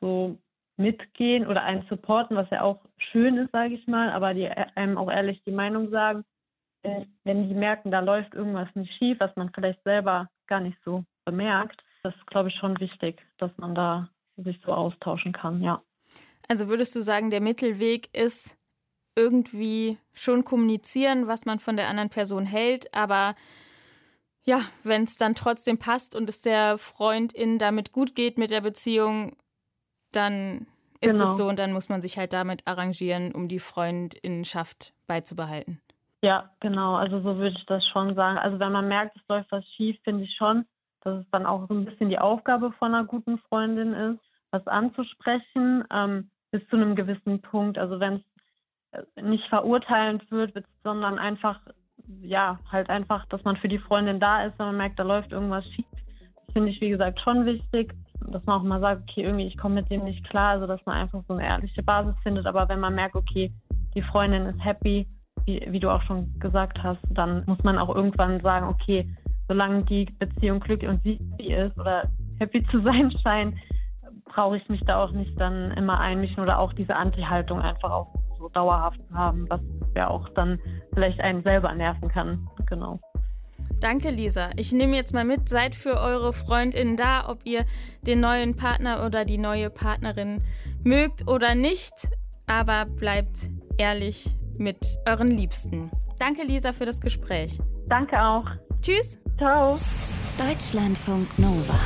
so 0.00 0.38
mitgehen 0.76 1.46
oder 1.46 1.62
einen 1.62 1.86
supporten, 1.88 2.36
was 2.36 2.50
ja 2.50 2.62
auch 2.62 2.80
schön 2.98 3.36
ist, 3.38 3.52
sage 3.52 3.74
ich 3.74 3.86
mal, 3.86 4.10
aber 4.10 4.34
die 4.34 4.48
einem 4.48 4.98
auch 4.98 5.10
ehrlich 5.10 5.42
die 5.44 5.52
Meinung 5.52 5.90
sagen, 5.90 6.24
äh, 6.82 7.06
wenn 7.24 7.48
die 7.48 7.54
merken, 7.54 7.90
da 7.90 8.00
läuft 8.00 8.34
irgendwas 8.34 8.68
nicht 8.74 8.92
schief, 8.94 9.18
was 9.20 9.34
man 9.36 9.50
vielleicht 9.54 9.82
selber 9.84 10.28
gar 10.46 10.60
nicht 10.60 10.78
so 10.84 11.04
bemerkt, 11.24 11.82
das 12.02 12.14
ist, 12.14 12.26
glaube 12.26 12.50
ich, 12.50 12.54
schon 12.56 12.78
wichtig, 12.78 13.20
dass 13.38 13.50
man 13.56 13.74
da 13.74 14.08
sich 14.36 14.60
so 14.64 14.72
austauschen 14.72 15.32
kann, 15.32 15.62
ja. 15.62 15.82
Also 16.48 16.68
würdest 16.68 16.94
du 16.94 17.00
sagen, 17.00 17.30
der 17.30 17.40
Mittelweg 17.40 18.14
ist, 18.16 18.58
irgendwie 19.16 19.98
schon 20.12 20.44
kommunizieren, 20.44 21.26
was 21.26 21.46
man 21.46 21.58
von 21.58 21.76
der 21.76 21.88
anderen 21.88 22.10
Person 22.10 22.44
hält, 22.44 22.94
aber 22.94 23.34
ja, 24.44 24.60
wenn 24.84 25.02
es 25.02 25.16
dann 25.16 25.34
trotzdem 25.34 25.78
passt 25.78 26.14
und 26.14 26.28
es 26.28 26.40
der 26.40 26.78
Freundin 26.78 27.58
damit 27.58 27.92
gut 27.92 28.14
geht 28.14 28.38
mit 28.38 28.50
der 28.50 28.60
Beziehung, 28.60 29.34
dann 30.16 30.66
ist 31.00 31.12
genau. 31.12 31.24
es 31.24 31.36
so 31.36 31.48
und 31.48 31.58
dann 31.58 31.72
muss 31.72 31.88
man 31.88 32.00
sich 32.00 32.18
halt 32.18 32.32
damit 32.32 32.66
arrangieren, 32.66 33.32
um 33.32 33.48
die 33.48 33.58
Freundinnenschaft 33.58 34.92
beizubehalten. 35.06 35.80
Ja, 36.22 36.50
genau. 36.60 36.94
Also 36.96 37.20
so 37.20 37.36
würde 37.36 37.56
ich 37.56 37.66
das 37.66 37.84
schon 37.88 38.14
sagen. 38.14 38.38
Also 38.38 38.58
wenn 38.58 38.72
man 38.72 38.88
merkt, 38.88 39.16
es 39.16 39.22
läuft 39.28 39.52
was 39.52 39.64
schief, 39.76 39.96
finde 40.02 40.24
ich 40.24 40.34
schon, 40.36 40.64
dass 41.02 41.20
es 41.20 41.30
dann 41.30 41.46
auch 41.46 41.68
so 41.68 41.74
ein 41.74 41.84
bisschen 41.84 42.08
die 42.08 42.18
Aufgabe 42.18 42.72
von 42.78 42.94
einer 42.94 43.04
guten 43.04 43.38
Freundin 43.38 43.92
ist, 43.92 44.20
was 44.50 44.66
anzusprechen, 44.66 45.84
ähm, 45.92 46.30
bis 46.50 46.66
zu 46.68 46.76
einem 46.76 46.96
gewissen 46.96 47.42
Punkt. 47.42 47.78
Also 47.78 48.00
wenn 48.00 48.24
es 48.92 49.22
nicht 49.22 49.46
verurteilend 49.48 50.28
wird, 50.30 50.64
sondern 50.82 51.18
einfach, 51.18 51.60
ja, 52.22 52.58
halt 52.72 52.88
einfach, 52.88 53.26
dass 53.26 53.44
man 53.44 53.56
für 53.56 53.68
die 53.68 53.78
Freundin 53.78 54.20
da 54.20 54.46
ist, 54.46 54.58
wenn 54.58 54.66
man 54.66 54.76
merkt, 54.78 54.98
da 54.98 55.02
läuft 55.02 55.32
irgendwas 55.32 55.66
schief. 55.72 55.86
Das 55.92 56.52
finde 56.54 56.70
ich, 56.70 56.80
wie 56.80 56.90
gesagt, 56.90 57.20
schon 57.20 57.44
wichtig, 57.44 57.92
dass 58.20 58.44
man 58.46 58.60
auch 58.60 58.64
mal 58.64 58.80
sagt, 58.80 59.02
okay, 59.02 59.22
irgendwie, 59.22 59.46
ich 59.46 59.56
komme 59.56 59.76
mit 59.76 59.90
dem 59.90 60.04
nicht 60.04 60.28
klar, 60.28 60.52
also 60.52 60.66
dass 60.66 60.84
man 60.86 60.96
einfach 60.96 61.22
so 61.28 61.34
eine 61.34 61.48
ehrliche 61.48 61.82
Basis 61.82 62.14
findet. 62.22 62.46
Aber 62.46 62.68
wenn 62.68 62.80
man 62.80 62.94
merkt, 62.94 63.16
okay, 63.16 63.52
die 63.94 64.02
Freundin 64.02 64.46
ist 64.46 64.64
happy, 64.64 65.06
wie, 65.44 65.66
wie 65.68 65.80
du 65.80 65.90
auch 65.90 66.02
schon 66.02 66.38
gesagt 66.38 66.82
hast, 66.82 67.00
dann 67.10 67.44
muss 67.46 67.62
man 67.62 67.78
auch 67.78 67.94
irgendwann 67.94 68.40
sagen, 68.40 68.66
okay, 68.66 69.08
solange 69.48 69.84
die 69.84 70.06
Beziehung 70.18 70.60
glücklich 70.60 70.90
und 70.90 71.02
sie 71.02 71.18
ist 71.38 71.78
oder 71.78 72.08
happy 72.38 72.64
zu 72.70 72.80
sein 72.84 73.12
scheint, 73.22 73.54
brauche 74.24 74.56
ich 74.56 74.68
mich 74.68 74.80
da 74.84 75.02
auch 75.02 75.12
nicht 75.12 75.38
dann 75.40 75.70
immer 75.72 76.00
einmischen 76.00 76.40
oder 76.40 76.58
auch 76.58 76.72
diese 76.72 76.96
Anti-Haltung 76.96 77.60
einfach 77.60 77.90
auch 77.90 78.14
so 78.38 78.48
dauerhaft 78.50 79.00
haben, 79.12 79.48
was 79.48 79.60
ja 79.96 80.08
auch 80.08 80.28
dann 80.30 80.58
vielleicht 80.92 81.20
einen 81.20 81.42
selber 81.42 81.72
nerven 81.72 82.08
kann. 82.08 82.48
Genau. 82.66 83.00
Danke, 83.80 84.10
Lisa. 84.10 84.50
Ich 84.56 84.72
nehme 84.72 84.96
jetzt 84.96 85.12
mal 85.12 85.24
mit, 85.24 85.48
seid 85.48 85.74
für 85.74 86.00
eure 86.00 86.32
Freundinnen 86.32 86.96
da, 86.96 87.28
ob 87.28 87.40
ihr 87.44 87.66
den 88.02 88.20
neuen 88.20 88.56
Partner 88.56 89.04
oder 89.04 89.24
die 89.24 89.38
neue 89.38 89.68
Partnerin 89.70 90.42
mögt 90.82 91.28
oder 91.28 91.54
nicht, 91.54 91.92
aber 92.46 92.86
bleibt 92.86 93.50
ehrlich 93.76 94.34
mit 94.56 94.78
euren 95.06 95.30
Liebsten. 95.30 95.90
Danke, 96.18 96.42
Lisa, 96.42 96.72
für 96.72 96.86
das 96.86 97.00
Gespräch. 97.00 97.58
Danke 97.88 98.20
auch. 98.20 98.46
Tschüss. 98.80 99.20
Ciao. 99.36 99.78
Deutschlandfunk 100.38 101.38
Nova. 101.38 101.78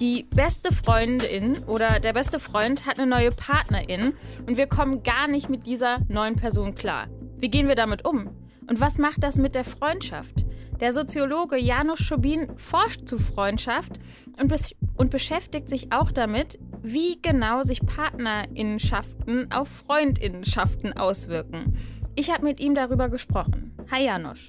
Die 0.00 0.26
beste 0.34 0.72
Freundin 0.72 1.58
oder 1.66 1.98
der 1.98 2.12
beste 2.12 2.38
Freund 2.38 2.86
hat 2.86 2.98
eine 2.98 3.06
neue 3.08 3.32
Partnerin 3.32 4.14
und 4.46 4.56
wir 4.56 4.68
kommen 4.68 5.02
gar 5.02 5.26
nicht 5.26 5.50
mit 5.50 5.66
dieser 5.66 5.98
neuen 6.08 6.36
Person 6.36 6.74
klar. 6.74 7.08
Wie 7.36 7.50
gehen 7.50 7.68
wir 7.68 7.74
damit 7.74 8.06
um? 8.06 8.30
Und 8.68 8.80
was 8.80 8.98
macht 8.98 9.22
das 9.22 9.36
mit 9.36 9.54
der 9.54 9.64
Freundschaft? 9.64 10.46
Der 10.80 10.92
Soziologe 10.92 11.56
Janusz 11.56 12.02
Schobin 12.02 12.56
forscht 12.56 13.08
zu 13.08 13.18
Freundschaft 13.18 13.98
und, 14.40 14.52
und 14.96 15.10
beschäftigt 15.10 15.68
sich 15.68 15.92
auch 15.92 16.12
damit, 16.12 16.58
wie 16.82 17.20
genau 17.20 17.62
sich 17.62 17.80
Partnerinnenschaften 17.80 19.50
auf 19.52 19.68
Freundinnenschaften 19.68 20.92
auswirken. 20.96 21.72
Ich 22.14 22.30
habe 22.30 22.44
mit 22.44 22.60
ihm 22.60 22.74
darüber 22.74 23.08
gesprochen. 23.08 23.74
Hi 23.90 24.04
Janusz. 24.04 24.46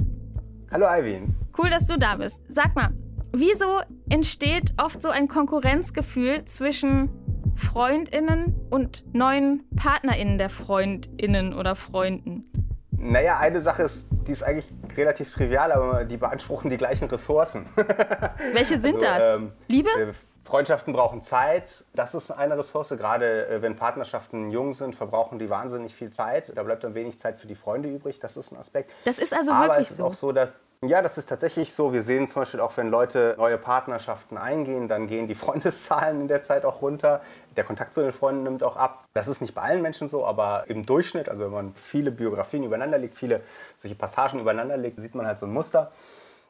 Hallo 0.72 0.86
Eileen. 0.88 1.36
Cool, 1.58 1.70
dass 1.70 1.88
du 1.88 1.98
da 1.98 2.16
bist. 2.16 2.42
Sag 2.50 2.76
mal, 2.76 2.94
Wieso 3.32 3.82
entsteht 4.10 4.74
oft 4.82 5.02
so 5.02 5.10
ein 5.10 5.28
Konkurrenzgefühl 5.28 6.46
zwischen 6.46 7.10
Freundinnen 7.54 8.56
und 8.72 9.06
neuen 9.14 9.64
Partnerinnen 9.76 10.40
der 10.40 10.50
Freundinnen 10.50 11.54
oder 11.54 11.76
Freunden? 11.76 12.59
Naja, 13.00 13.40
eine 13.40 13.62
Sache 13.62 13.84
ist, 13.84 14.06
die 14.28 14.34
ist 14.34 14.44
eigentlich 14.44 14.72
relativ 14.98 15.34
trivial, 15.34 15.72
aber 15.72 16.04
die 16.04 16.18
beanspruchen 16.18 16.70
die 16.70 16.78
gleichen 16.78 17.08
Ressourcen. 17.08 17.66
Welche 18.54 18.78
sind 18.78 18.96
also, 18.96 19.06
das? 19.06 19.38
Ähm, 19.38 19.52
Liebe? 19.68 19.90
Äh, 19.90 20.14
Freundschaften 20.44 20.94
brauchen 20.94 21.22
Zeit. 21.22 21.86
Das 21.94 22.14
ist 22.16 22.32
eine 22.32 22.58
Ressource. 22.58 22.90
Gerade 22.90 23.48
äh, 23.48 23.62
wenn 23.62 23.76
Partnerschaften 23.76 24.50
jung 24.50 24.74
sind, 24.74 24.96
verbrauchen 24.96 25.40
die 25.40 25.50
wahnsinnig 25.50 25.96
viel 25.96 26.12
Zeit. 26.12 26.52
Da 26.56 26.64
bleibt 26.64 26.84
dann 26.84 26.96
wenig 26.96 27.20
Zeit 27.20 27.40
für 27.40 27.48
die 27.48 27.56
Freunde 27.56 27.88
übrig. 27.88 28.20
Das 28.20 28.36
ist 28.36 28.52
ein 28.52 28.58
Aspekt. 28.58 28.92
Das 29.06 29.20
ist 29.20 29.34
also 29.34 29.52
Aber 29.52 29.68
wirklich 29.68 29.88
es 29.88 29.92
ist 29.92 29.98
so. 29.98 30.06
auch 30.06 30.14
so, 30.14 30.32
dass 30.32 30.62
ja, 30.86 31.02
das 31.02 31.18
ist 31.18 31.28
tatsächlich 31.28 31.74
so. 31.74 31.92
Wir 31.92 32.04
sehen 32.04 32.30
zum 32.30 32.42
Beispiel 32.42 32.62
auch, 32.62 32.78
wenn 32.78 32.90
Leute 32.90 33.36
neue 33.38 33.58
Partnerschaften 33.58 34.38
eingehen, 34.38 34.88
dann 34.88 35.08
gehen 35.08 35.28
die 35.28 35.36
Freundeszahlen 35.44 36.22
in 36.22 36.28
der 36.30 36.42
Zeit 36.42 36.64
auch 36.64 36.82
runter. 36.82 37.22
Der 37.58 37.66
Kontakt 37.66 37.94
zu 37.94 38.02
den 38.02 38.14
Freunden 38.14 38.44
nimmt 38.44 38.64
auch 38.64 38.78
ab. 38.78 39.04
Das 39.14 39.28
ist 39.28 39.42
nicht 39.42 39.54
bei 39.54 39.62
allen 39.62 39.82
Menschen 39.82 40.08
so, 40.08 40.26
aber 40.26 40.64
im 40.68 40.86
Durchschnitt, 40.86 41.28
also 41.28 41.44
wenn 41.44 41.52
man 41.52 41.76
viele 41.76 42.12
Biografien 42.12 42.64
übereinander 42.64 42.98
legt, 42.98 43.18
viele 43.18 43.42
solche 43.78 43.96
Passagen 43.96 44.40
übereinander 44.40 44.78
legt, 44.78 45.02
sieht 45.02 45.16
man 45.16 45.28
halt 45.28 45.38
so 45.38 45.46
ein 45.46 45.52
Muster. 45.52 45.92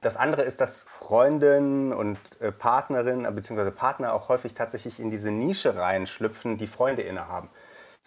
Das 0.02 0.16
andere 0.16 0.44
ist, 0.44 0.62
dass 0.62 0.84
Freundinnen 0.84 1.92
und 1.92 2.20
äh, 2.40 2.52
Partnerinnen 2.52 3.34
bzw. 3.36 3.72
Partner 3.72 4.14
auch 4.14 4.30
häufig 4.30 4.54
tatsächlich 4.54 5.00
in 5.00 5.10
diese 5.10 5.32
Nische 5.32 5.76
reinschlüpfen, 5.76 6.58
die 6.58 6.68
Freunde 6.68 7.02
innehaben. 7.02 7.50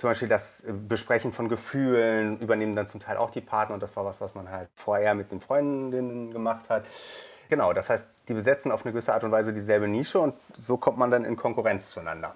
Zum 0.02 0.10
Beispiel 0.10 0.26
das 0.26 0.62
äh, 0.62 0.72
Besprechen 0.72 1.32
von 1.32 1.48
Gefühlen 1.48 2.40
übernehmen 2.40 2.74
dann 2.74 2.88
zum 2.88 2.98
Teil 2.98 3.18
auch 3.18 3.30
die 3.30 3.40
Partner 3.40 3.74
und 3.74 3.80
das 3.84 3.94
war 3.94 4.04
was, 4.04 4.20
was 4.20 4.34
man 4.34 4.50
halt 4.50 4.68
vorher 4.74 5.14
mit 5.14 5.30
den 5.30 5.40
Freundinnen 5.40 6.32
gemacht 6.32 6.68
hat. 6.68 6.84
Genau, 7.48 7.72
das 7.72 7.88
heißt, 7.88 8.08
die 8.26 8.34
besetzen 8.34 8.72
auf 8.72 8.84
eine 8.84 8.92
gewisse 8.92 9.14
Art 9.14 9.22
und 9.22 9.30
Weise 9.30 9.52
dieselbe 9.52 9.86
Nische 9.86 10.18
und 10.18 10.34
so 10.56 10.76
kommt 10.76 10.98
man 10.98 11.12
dann 11.12 11.24
in 11.24 11.36
Konkurrenz 11.36 11.90
zueinander. 11.90 12.34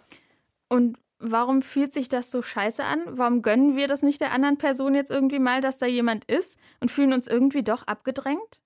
Und 0.69 0.97
warum 1.19 1.61
fühlt 1.61 1.93
sich 1.93 2.09
das 2.09 2.31
so 2.31 2.41
scheiße 2.41 2.85
an? 2.85 3.01
Warum 3.09 3.43
gönnen 3.43 3.75
wir 3.75 3.89
das 3.89 4.03
nicht 4.03 4.21
der 4.21 4.31
anderen 4.31 4.59
Person 4.59 4.95
jetzt 4.95 5.11
irgendwie 5.11 5.41
mal, 5.41 5.61
dass 5.61 5.77
da 5.77 5.87
jemand 5.87 6.25
ist 6.27 6.61
und 6.79 6.93
fühlen 6.93 7.13
uns 7.13 7.27
irgendwie 7.27 7.65
doch 7.65 7.85
abgedrängt? 7.89 8.63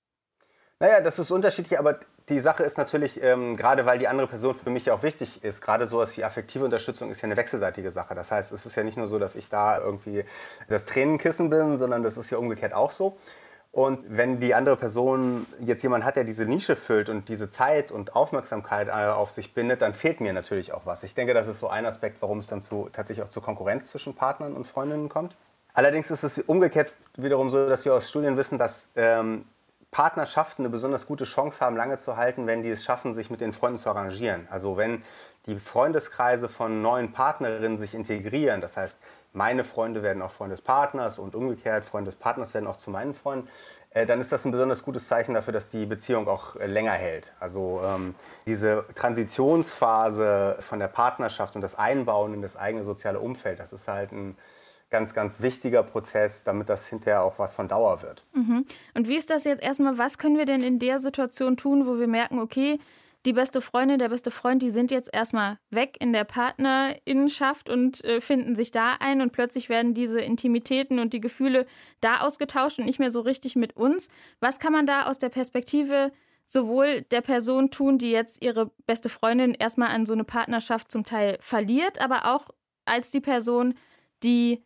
Naja, 0.79 1.01
das 1.01 1.17
ist 1.17 1.31
unterschiedlich, 1.31 1.79
aber 1.79 2.01
die 2.31 2.39
Sache 2.39 2.63
ist 2.63 2.77
natürlich, 2.77 3.21
ähm, 3.21 3.57
gerade 3.57 3.85
weil 3.85 3.99
die 3.99 4.07
andere 4.07 4.27
Person 4.27 4.55
für 4.55 4.69
mich 4.69 4.89
auch 4.89 5.03
wichtig 5.03 5.43
ist, 5.43 5.61
gerade 5.61 5.87
sowas 5.87 6.15
wie 6.17 6.23
affektive 6.23 6.65
Unterstützung 6.65 7.11
ist 7.11 7.21
ja 7.21 7.25
eine 7.25 7.37
wechselseitige 7.37 7.91
Sache. 7.91 8.15
Das 8.15 8.31
heißt, 8.31 8.51
es 8.51 8.65
ist 8.65 8.75
ja 8.75 8.83
nicht 8.83 8.97
nur 8.97 9.07
so, 9.07 9.19
dass 9.19 9.35
ich 9.35 9.49
da 9.49 9.77
irgendwie 9.77 10.25
das 10.67 10.85
Tränenkissen 10.85 11.49
bin, 11.49 11.77
sondern 11.77 12.03
das 12.03 12.17
ist 12.17 12.29
ja 12.31 12.37
umgekehrt 12.37 12.73
auch 12.73 12.91
so. 12.91 13.17
Und 13.71 14.03
wenn 14.09 14.41
die 14.41 14.53
andere 14.53 14.75
Person 14.75 15.45
jetzt 15.59 15.81
jemand 15.81 16.03
hat, 16.03 16.17
der 16.17 16.25
diese 16.25 16.45
Nische 16.45 16.75
füllt 16.75 17.07
und 17.07 17.29
diese 17.29 17.49
Zeit 17.49 17.91
und 17.91 18.15
Aufmerksamkeit 18.15 18.89
äh, 18.89 18.91
auf 18.91 19.31
sich 19.31 19.53
bindet, 19.53 19.81
dann 19.81 19.93
fehlt 19.93 20.19
mir 20.19 20.33
natürlich 20.33 20.73
auch 20.73 20.85
was. 20.85 21.03
Ich 21.03 21.15
denke, 21.15 21.33
das 21.33 21.47
ist 21.47 21.59
so 21.59 21.69
ein 21.69 21.85
Aspekt, 21.85 22.21
warum 22.21 22.39
es 22.39 22.47
dann 22.47 22.61
zu, 22.61 22.89
tatsächlich 22.91 23.25
auch 23.25 23.29
zu 23.29 23.39
Konkurrenz 23.39 23.87
zwischen 23.87 24.13
Partnern 24.13 24.53
und 24.53 24.67
Freundinnen 24.67 25.07
kommt. 25.07 25.37
Allerdings 25.73 26.11
ist 26.11 26.23
es 26.23 26.37
umgekehrt 26.39 26.93
wiederum 27.15 27.49
so, 27.49 27.69
dass 27.69 27.85
wir 27.85 27.93
aus 27.93 28.09
Studien 28.09 28.35
wissen, 28.35 28.57
dass 28.57 28.83
ähm, 28.95 29.45
Partnerschaften 29.91 30.63
eine 30.63 30.69
besonders 30.69 31.05
gute 31.05 31.25
Chance 31.25 31.59
haben, 31.59 31.75
lange 31.75 31.97
zu 31.97 32.15
halten, 32.15 32.47
wenn 32.47 32.63
die 32.63 32.69
es 32.69 32.83
schaffen, 32.83 33.13
sich 33.13 33.29
mit 33.29 33.41
den 33.41 33.51
Freunden 33.51 33.77
zu 33.77 33.89
arrangieren. 33.89 34.47
Also 34.49 34.77
wenn 34.77 35.03
die 35.45 35.57
Freundeskreise 35.57 36.47
von 36.47 36.81
neuen 36.81 37.11
Partnerinnen 37.11 37.77
sich 37.77 37.93
integrieren, 37.93 38.61
das 38.61 38.77
heißt, 38.77 38.97
meine 39.33 39.63
Freunde 39.63 40.03
werden 40.03 40.21
auch 40.21 40.31
Freunde 40.31 40.55
des 40.55 40.63
Partners 40.63 41.19
und 41.19 41.35
umgekehrt, 41.35 41.85
Freunde 41.85 42.11
des 42.11 42.19
Partners 42.19 42.53
werden 42.53 42.67
auch 42.67 42.77
zu 42.77 42.89
meinen 42.89 43.13
Freunden, 43.13 43.47
äh, 43.91 44.05
dann 44.05 44.21
ist 44.21 44.31
das 44.31 44.45
ein 44.45 44.51
besonders 44.51 44.83
gutes 44.83 45.07
Zeichen 45.07 45.33
dafür, 45.35 45.53
dass 45.53 45.69
die 45.69 45.85
Beziehung 45.85 46.27
auch 46.27 46.55
äh, 46.55 46.65
länger 46.65 46.93
hält. 46.93 47.33
Also 47.39 47.81
ähm, 47.83 48.15
diese 48.45 48.85
Transitionsphase 48.95 50.57
von 50.61 50.79
der 50.79 50.87
Partnerschaft 50.87 51.55
und 51.55 51.61
das 51.61 51.75
Einbauen 51.75 52.33
in 52.33 52.41
das 52.41 52.55
eigene 52.55 52.85
soziale 52.85 53.19
Umfeld, 53.19 53.59
das 53.59 53.73
ist 53.73 53.87
halt 53.87 54.11
ein 54.11 54.37
ganz, 54.91 55.13
ganz 55.13 55.39
wichtiger 55.39 55.83
Prozess, 55.83 56.43
damit 56.43 56.69
das 56.69 56.87
hinterher 56.87 57.23
auch 57.23 57.39
was 57.39 57.53
von 57.53 57.67
Dauer 57.67 58.01
wird. 58.03 58.23
Mhm. 58.33 58.65
Und 58.93 59.07
wie 59.07 59.15
ist 59.15 59.29
das 59.29 59.45
jetzt 59.45 59.63
erstmal, 59.63 59.97
was 59.97 60.17
können 60.17 60.37
wir 60.37 60.45
denn 60.45 60.61
in 60.61 60.77
der 60.77 60.99
Situation 60.99 61.57
tun, 61.57 61.87
wo 61.87 61.97
wir 61.97 62.07
merken, 62.07 62.39
okay, 62.39 62.77
die 63.25 63.33
beste 63.33 63.61
Freundin, 63.61 63.99
der 63.99 64.09
beste 64.09 64.31
Freund, 64.31 64.63
die 64.63 64.71
sind 64.71 64.89
jetzt 64.89 65.09
erstmal 65.13 65.59
weg 65.69 65.95
in 65.99 66.11
der 66.11 66.23
Partnerinnenschaft 66.23 67.69
und 67.69 68.03
äh, 68.03 68.19
finden 68.19 68.55
sich 68.55 68.71
da 68.71 68.95
ein 68.99 69.21
und 69.21 69.31
plötzlich 69.31 69.69
werden 69.69 69.93
diese 69.93 70.19
Intimitäten 70.19 70.99
und 70.99 71.13
die 71.13 71.21
Gefühle 71.21 71.67
da 72.01 72.21
ausgetauscht 72.21 72.79
und 72.79 72.85
nicht 72.85 72.99
mehr 72.99 73.11
so 73.11 73.21
richtig 73.21 73.55
mit 73.55 73.77
uns. 73.77 74.09
Was 74.39 74.59
kann 74.59 74.73
man 74.73 74.87
da 74.87 75.05
aus 75.05 75.19
der 75.19 75.29
Perspektive 75.29 76.11
sowohl 76.45 77.03
der 77.03 77.21
Person 77.21 77.69
tun, 77.69 77.99
die 77.99 78.09
jetzt 78.09 78.43
ihre 78.43 78.71
beste 78.87 79.07
Freundin 79.07 79.53
erstmal 79.53 79.89
an 79.89 80.05
so 80.07 80.13
eine 80.13 80.23
Partnerschaft 80.23 80.91
zum 80.91 81.05
Teil 81.05 81.37
verliert, 81.39 82.01
aber 82.01 82.33
auch 82.33 82.49
als 82.85 83.11
die 83.11 83.21
Person, 83.21 83.75
die 84.23 84.63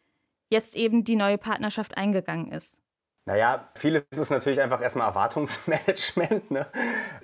jetzt 0.49 0.75
eben 0.75 1.03
die 1.03 1.15
neue 1.15 1.37
Partnerschaft 1.37 1.97
eingegangen 1.97 2.51
ist? 2.51 2.79
Naja, 3.27 3.69
vieles 3.73 4.03
ist 4.11 4.29
natürlich 4.29 4.61
einfach 4.61 4.79
erstmal 4.79 5.07
Erwartungsmanagement. 5.07 6.51
Ne? 6.51 6.67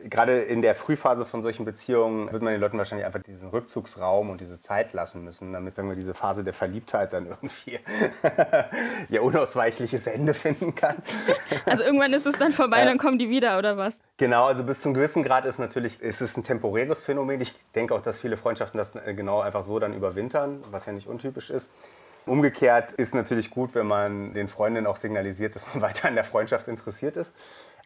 Gerade 0.05 0.39
in 0.41 0.63
der 0.63 0.73
Frühphase 0.73 1.27
von 1.27 1.43
solchen 1.43 1.63
Beziehungen 1.63 2.31
wird 2.31 2.41
man 2.41 2.53
den 2.53 2.59
Leuten 2.59 2.79
wahrscheinlich 2.79 3.05
einfach 3.05 3.21
diesen 3.21 3.49
Rückzugsraum 3.49 4.31
und 4.31 4.41
diese 4.41 4.59
Zeit 4.59 4.93
lassen 4.93 5.23
müssen, 5.23 5.53
damit, 5.53 5.77
wenn 5.77 5.87
wir 5.87 5.95
diese 5.95 6.15
Phase 6.15 6.43
der 6.43 6.55
Verliebtheit 6.55 7.13
dann 7.13 7.27
irgendwie 7.27 7.77
ihr 9.09 9.21
unausweichliches 9.21 10.07
Ende 10.07 10.33
finden 10.33 10.73
kann. 10.73 10.95
Also 11.65 11.83
irgendwann 11.83 12.11
ist 12.13 12.25
es 12.25 12.37
dann 12.37 12.51
vorbei, 12.51 12.83
dann 12.85 12.97
kommen 12.97 13.19
die 13.19 13.29
wieder, 13.29 13.57
oder 13.57 13.77
was? 13.77 13.99
Genau, 14.17 14.45
also 14.45 14.63
bis 14.63 14.81
zum 14.81 14.93
gewissen 14.93 15.23
Grad 15.23 15.45
ist 15.45 15.59
natürlich, 15.59 16.01
ist 16.01 16.21
es 16.21 16.35
ein 16.35 16.43
temporäres 16.43 17.03
Phänomen. 17.03 17.39
Ich 17.39 17.53
denke 17.75 17.93
auch, 17.93 18.01
dass 18.01 18.17
viele 18.17 18.35
Freundschaften 18.35 18.77
das 18.77 18.93
genau 19.15 19.41
einfach 19.41 19.63
so 19.63 19.77
dann 19.77 19.93
überwintern, 19.93 20.63
was 20.71 20.87
ja 20.87 20.93
nicht 20.93 21.07
untypisch 21.07 21.49
ist. 21.51 21.69
Umgekehrt 22.25 22.93
ist 22.93 23.15
natürlich 23.15 23.49
gut, 23.49 23.73
wenn 23.73 23.87
man 23.87 24.33
den 24.33 24.47
Freundinnen 24.47 24.87
auch 24.87 24.97
signalisiert, 24.97 25.55
dass 25.55 25.65
man 25.73 25.81
weiter 25.81 26.07
an 26.07 26.15
der 26.15 26.23
Freundschaft 26.23 26.67
interessiert 26.67 27.17
ist. 27.17 27.33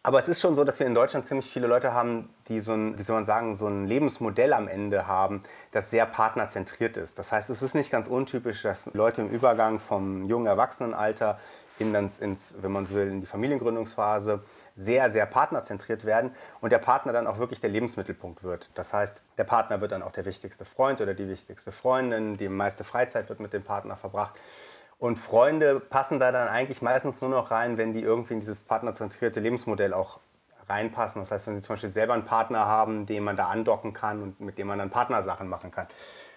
Aber 0.02 0.20
es 0.20 0.28
ist 0.28 0.40
schon 0.40 0.54
so, 0.54 0.62
dass 0.62 0.78
wir 0.78 0.86
in 0.86 0.94
Deutschland 0.94 1.26
ziemlich 1.26 1.50
viele 1.50 1.66
Leute 1.66 1.92
haben, 1.92 2.28
die 2.46 2.60
so 2.60 2.74
ein, 2.74 2.96
wie 2.96 3.02
soll 3.02 3.16
man 3.16 3.24
sagen, 3.24 3.56
so 3.56 3.66
ein 3.66 3.86
Lebensmodell 3.88 4.52
am 4.52 4.68
Ende 4.68 5.08
haben, 5.08 5.42
das 5.72 5.90
sehr 5.90 6.06
partnerzentriert 6.06 6.96
ist. 6.96 7.18
Das 7.18 7.32
heißt, 7.32 7.50
es 7.50 7.60
ist 7.60 7.74
nicht 7.74 7.90
ganz 7.90 8.06
untypisch, 8.06 8.62
dass 8.62 8.86
Leute 8.94 9.22
im 9.22 9.30
Übergang 9.30 9.80
vom 9.80 10.24
jungen 10.26 10.46
Erwachsenenalter 10.46 11.40
in 11.80 11.92
ins, 11.92 12.54
wenn 12.62 12.70
man 12.70 12.86
so 12.86 12.94
will, 12.94 13.08
in 13.08 13.20
die 13.20 13.26
Familiengründungsphase 13.26 14.44
sehr, 14.76 15.10
sehr 15.10 15.26
partnerzentriert 15.26 16.04
werden 16.04 16.34
und 16.60 16.70
der 16.70 16.78
Partner 16.78 17.12
dann 17.12 17.26
auch 17.26 17.38
wirklich 17.38 17.60
der 17.60 17.70
Lebensmittelpunkt 17.70 18.42
wird. 18.42 18.70
Das 18.74 18.92
heißt, 18.92 19.22
der 19.38 19.44
Partner 19.44 19.80
wird 19.80 19.92
dann 19.92 20.02
auch 20.02 20.12
der 20.12 20.26
wichtigste 20.26 20.64
Freund 20.64 21.00
oder 21.00 21.14
die 21.14 21.28
wichtigste 21.28 21.72
Freundin, 21.72 22.36
die 22.36 22.48
meiste 22.48 22.84
Freizeit 22.84 23.28
wird 23.28 23.40
mit 23.40 23.52
dem 23.52 23.62
Partner 23.62 23.96
verbracht. 23.96 24.38
Und 24.98 25.18
Freunde 25.18 25.80
passen 25.80 26.18
da 26.18 26.32
dann 26.32 26.48
eigentlich 26.48 26.80
meistens 26.80 27.20
nur 27.20 27.30
noch 27.30 27.50
rein, 27.50 27.76
wenn 27.76 27.92
die 27.92 28.00
irgendwie 28.00 28.34
in 28.34 28.40
dieses 28.40 28.60
partnerzentrierte 28.60 29.40
Lebensmodell 29.40 29.92
auch 29.92 30.20
reinpassen. 30.68 31.22
Das 31.22 31.30
heißt, 31.30 31.46
wenn 31.46 31.54
sie 31.54 31.62
zum 31.62 31.74
Beispiel 31.74 31.90
selber 31.90 32.14
einen 32.14 32.24
Partner 32.24 32.66
haben, 32.66 33.06
den 33.06 33.22
man 33.22 33.36
da 33.36 33.46
andocken 33.46 33.92
kann 33.92 34.22
und 34.22 34.40
mit 34.40 34.58
dem 34.58 34.66
man 34.66 34.78
dann 34.78 34.90
Partnersachen 34.90 35.48
machen 35.48 35.70
kann. 35.70 35.86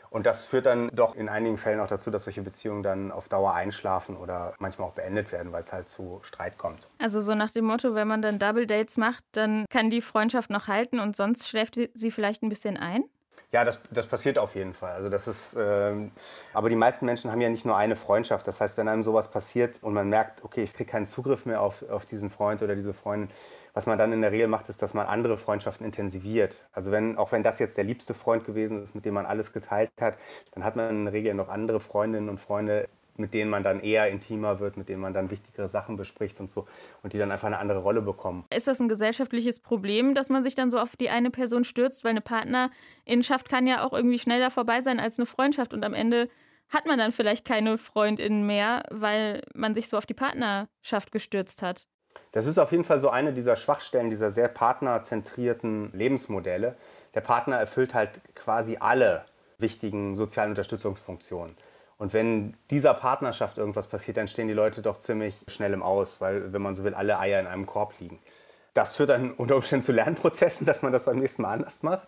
Und 0.09 0.25
das 0.25 0.43
führt 0.43 0.65
dann 0.65 0.89
doch 0.93 1.15
in 1.15 1.29
einigen 1.29 1.57
Fällen 1.57 1.79
auch 1.79 1.87
dazu, 1.87 2.09
dass 2.09 2.23
solche 2.23 2.41
Beziehungen 2.41 2.83
dann 2.83 3.11
auf 3.11 3.29
Dauer 3.29 3.53
einschlafen 3.53 4.17
oder 4.17 4.53
manchmal 4.59 4.87
auch 4.87 4.93
beendet 4.93 5.31
werden, 5.31 5.51
weil 5.51 5.63
es 5.63 5.71
halt 5.71 5.87
zu 5.87 6.19
Streit 6.23 6.57
kommt. 6.57 6.89
Also 6.97 7.21
so 7.21 7.35
nach 7.35 7.51
dem 7.51 7.65
Motto, 7.65 7.93
wenn 7.95 8.07
man 8.07 8.21
dann 8.21 8.39
Double 8.39 8.65
Dates 8.65 8.97
macht, 8.97 9.23
dann 9.33 9.65
kann 9.69 9.89
die 9.89 10.01
Freundschaft 10.01 10.49
noch 10.49 10.67
halten 10.67 10.99
und 10.99 11.15
sonst 11.15 11.47
schläft 11.47 11.75
sie 11.93 12.11
vielleicht 12.11 12.41
ein 12.41 12.49
bisschen 12.49 12.77
ein? 12.77 13.03
Ja, 13.51 13.65
das, 13.65 13.81
das 13.89 14.05
passiert 14.05 14.37
auf 14.37 14.53
jeden 14.53 14.75
Fall. 14.75 14.91
Also 14.91 15.09
das 15.09 15.27
ist, 15.27 15.57
ähm, 15.59 16.11
aber 16.53 16.69
die 16.69 16.75
meisten 16.75 17.05
Menschen 17.05 17.31
haben 17.31 17.41
ja 17.41 17.49
nicht 17.49 17.65
nur 17.65 17.75
eine 17.75 17.95
Freundschaft. 17.95 18.47
Das 18.47 18.59
heißt, 18.59 18.77
wenn 18.77 18.87
einem 18.87 19.01
sowas 19.01 19.31
passiert 19.31 19.81
und 19.81 19.93
man 19.93 20.07
merkt, 20.07 20.43
okay, 20.43 20.63
ich 20.63 20.73
kriege 20.73 20.91
keinen 20.91 21.07
Zugriff 21.07 21.47
mehr 21.47 21.61
auf, 21.61 21.83
auf 21.89 22.05
diesen 22.05 22.29
Freund 22.29 22.61
oder 22.61 22.75
diese 22.75 22.93
Freundin, 22.93 23.31
was 23.79 23.85
man 23.85 23.97
dann 23.97 24.11
in 24.11 24.19
der 24.19 24.33
Regel 24.33 24.47
macht, 24.47 24.67
ist, 24.67 24.81
dass 24.81 24.93
man 24.93 25.07
andere 25.07 25.37
Freundschaften 25.37 25.85
intensiviert. 25.85 26.57
Also 26.73 26.91
wenn, 26.91 27.17
auch 27.17 27.31
wenn 27.31 27.43
das 27.43 27.59
jetzt 27.59 27.77
der 27.77 27.85
liebste 27.85 28.13
Freund 28.13 28.43
gewesen 28.43 28.83
ist, 28.83 28.93
mit 28.93 29.05
dem 29.05 29.13
man 29.13 29.25
alles 29.25 29.53
geteilt 29.53 29.89
hat, 30.01 30.17
dann 30.51 30.65
hat 30.65 30.75
man 30.75 30.89
in 30.89 31.05
der 31.05 31.13
Regel 31.13 31.33
noch 31.33 31.47
andere 31.47 31.79
Freundinnen 31.79 32.27
und 32.27 32.41
Freunde, 32.41 32.89
mit 33.15 33.33
denen 33.33 33.49
man 33.49 33.63
dann 33.63 33.79
eher 33.79 34.09
intimer 34.09 34.59
wird, 34.59 34.75
mit 34.75 34.89
denen 34.89 34.99
man 34.99 35.13
dann 35.13 35.31
wichtigere 35.31 35.69
Sachen 35.69 35.95
bespricht 35.95 36.41
und 36.41 36.49
so 36.49 36.67
und 37.03 37.13
die 37.13 37.17
dann 37.17 37.31
einfach 37.31 37.47
eine 37.47 37.57
andere 37.57 37.79
Rolle 37.79 38.01
bekommen. 38.01 38.43
Ist 38.53 38.67
das 38.67 38.81
ein 38.81 38.89
gesellschaftliches 38.89 39.61
Problem, 39.61 40.13
dass 40.13 40.27
man 40.27 40.43
sich 40.43 40.55
dann 40.55 40.71
so 40.71 40.77
auf 40.77 40.97
die 40.97 41.09
eine 41.09 41.31
Person 41.31 41.63
stürzt, 41.63 42.03
weil 42.03 42.11
eine 42.11 42.19
Partnerinnenschaft 42.19 43.47
kann 43.47 43.65
ja 43.65 43.85
auch 43.85 43.93
irgendwie 43.93 44.19
schneller 44.19 44.51
vorbei 44.51 44.81
sein 44.81 44.99
als 44.99 45.17
eine 45.17 45.25
Freundschaft 45.25 45.73
und 45.73 45.85
am 45.85 45.93
Ende 45.93 46.27
hat 46.67 46.85
man 46.85 46.99
dann 46.99 47.13
vielleicht 47.13 47.45
keine 47.45 47.77
Freundinnen 47.77 48.45
mehr, 48.45 48.83
weil 48.91 49.41
man 49.53 49.73
sich 49.73 49.87
so 49.87 49.97
auf 49.97 50.05
die 50.05 50.13
Partnerschaft 50.13 51.13
gestürzt 51.13 51.61
hat. 51.61 51.87
Das 52.31 52.45
ist 52.45 52.59
auf 52.59 52.71
jeden 52.71 52.83
Fall 52.83 52.99
so 52.99 53.09
eine 53.09 53.33
dieser 53.33 53.55
Schwachstellen 53.55 54.09
dieser 54.09 54.31
sehr 54.31 54.47
partnerzentrierten 54.47 55.91
Lebensmodelle. 55.93 56.75
Der 57.15 57.21
Partner 57.21 57.57
erfüllt 57.57 57.93
halt 57.93 58.21
quasi 58.35 58.77
alle 58.79 59.25
wichtigen 59.57 60.15
sozialen 60.15 60.51
Unterstützungsfunktionen. 60.51 61.55
Und 61.97 62.13
wenn 62.13 62.55
dieser 62.69 62.93
Partnerschaft 62.93 63.57
irgendwas 63.57 63.87
passiert, 63.87 64.17
dann 64.17 64.27
stehen 64.27 64.47
die 64.47 64.53
Leute 64.53 64.81
doch 64.81 64.99
ziemlich 64.99 65.35
schnell 65.47 65.73
im 65.73 65.83
Aus, 65.83 66.21
weil, 66.21 66.53
wenn 66.53 66.61
man 66.61 66.75
so 66.75 66.83
will, 66.83 66.93
alle 66.93 67.19
Eier 67.19 67.39
in 67.39 67.47
einem 67.47 67.65
Korb 67.65 67.93
liegen. 67.99 68.19
Das 68.73 68.95
führt 68.95 69.09
dann 69.09 69.31
unter 69.33 69.55
Umständen 69.55 69.83
zu 69.83 69.91
Lernprozessen, 69.91 70.65
dass 70.65 70.81
man 70.81 70.93
das 70.93 71.03
beim 71.03 71.17
nächsten 71.17 71.41
Mal 71.41 71.53
anders 71.53 71.83
macht 71.83 72.07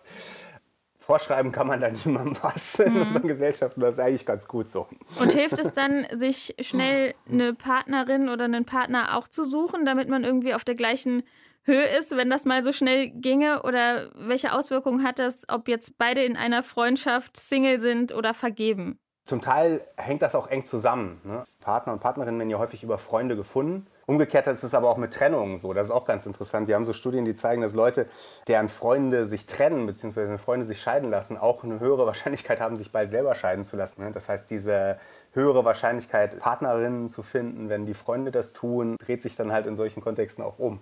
vorschreiben 1.06 1.52
kann 1.52 1.66
man 1.66 1.80
da 1.80 1.90
niemandem 1.90 2.36
was 2.42 2.78
in 2.78 2.94
mhm. 2.94 3.02
unseren 3.02 3.28
Gesellschaften. 3.28 3.80
Das 3.80 3.92
ist 3.92 4.00
eigentlich 4.00 4.26
ganz 4.26 4.48
gut 4.48 4.68
so. 4.68 4.86
Und 5.18 5.32
hilft 5.32 5.58
es 5.58 5.72
dann, 5.72 6.06
sich 6.12 6.54
schnell 6.60 7.14
eine 7.30 7.54
Partnerin 7.54 8.28
oder 8.28 8.44
einen 8.44 8.64
Partner 8.64 9.16
auch 9.16 9.28
zu 9.28 9.44
suchen, 9.44 9.84
damit 9.84 10.08
man 10.08 10.24
irgendwie 10.24 10.54
auf 10.54 10.64
der 10.64 10.74
gleichen 10.74 11.22
Höhe 11.64 11.84
ist, 11.84 12.16
wenn 12.16 12.28
das 12.28 12.44
mal 12.44 12.62
so 12.62 12.72
schnell 12.72 13.10
ginge? 13.10 13.62
Oder 13.62 14.10
welche 14.14 14.52
Auswirkungen 14.52 15.04
hat 15.04 15.18
das, 15.18 15.44
ob 15.48 15.68
jetzt 15.68 15.98
beide 15.98 16.24
in 16.24 16.36
einer 16.36 16.62
Freundschaft 16.62 17.36
Single 17.36 17.80
sind 17.80 18.12
oder 18.12 18.34
vergeben? 18.34 18.98
Zum 19.24 19.40
Teil 19.40 19.82
hängt 19.96 20.22
das 20.22 20.34
auch 20.34 20.48
eng 20.48 20.64
zusammen. 20.64 21.20
Ne? 21.24 21.44
Partner 21.60 21.92
und 21.92 22.00
Partnerinnen 22.00 22.40
werden 22.40 22.50
ja 22.50 22.58
häufig 22.58 22.82
über 22.82 22.98
Freunde 22.98 23.36
gefunden. 23.36 23.86
Umgekehrt 24.06 24.46
ist 24.48 24.64
es 24.64 24.74
aber 24.74 24.88
auch 24.90 24.96
mit 24.96 25.12
Trennungen 25.12 25.58
so. 25.58 25.72
Das 25.72 25.88
ist 25.88 25.92
auch 25.92 26.04
ganz 26.04 26.26
interessant. 26.26 26.66
Wir 26.68 26.74
haben 26.74 26.84
so 26.84 26.92
Studien, 26.92 27.24
die 27.24 27.36
zeigen, 27.36 27.62
dass 27.62 27.72
Leute, 27.72 28.06
deren 28.48 28.68
Freunde 28.68 29.26
sich 29.26 29.46
trennen, 29.46 29.86
beziehungsweise 29.86 30.38
Freunde 30.38 30.66
sich 30.66 30.80
scheiden 30.80 31.10
lassen, 31.10 31.36
auch 31.36 31.62
eine 31.62 31.78
höhere 31.78 32.06
Wahrscheinlichkeit 32.06 32.60
haben, 32.60 32.76
sich 32.76 32.90
bald 32.90 33.10
selber 33.10 33.34
scheiden 33.34 33.64
zu 33.64 33.76
lassen. 33.76 34.02
Ne? 34.02 34.10
Das 34.12 34.28
heißt, 34.28 34.50
diese 34.50 34.98
höhere 35.32 35.64
Wahrscheinlichkeit, 35.64 36.38
Partnerinnen 36.40 37.08
zu 37.08 37.22
finden, 37.22 37.68
wenn 37.68 37.86
die 37.86 37.94
Freunde 37.94 38.30
das 38.30 38.52
tun, 38.52 38.96
dreht 39.04 39.22
sich 39.22 39.36
dann 39.36 39.52
halt 39.52 39.66
in 39.66 39.76
solchen 39.76 40.02
Kontexten 40.02 40.42
auch 40.42 40.58
um. 40.58 40.80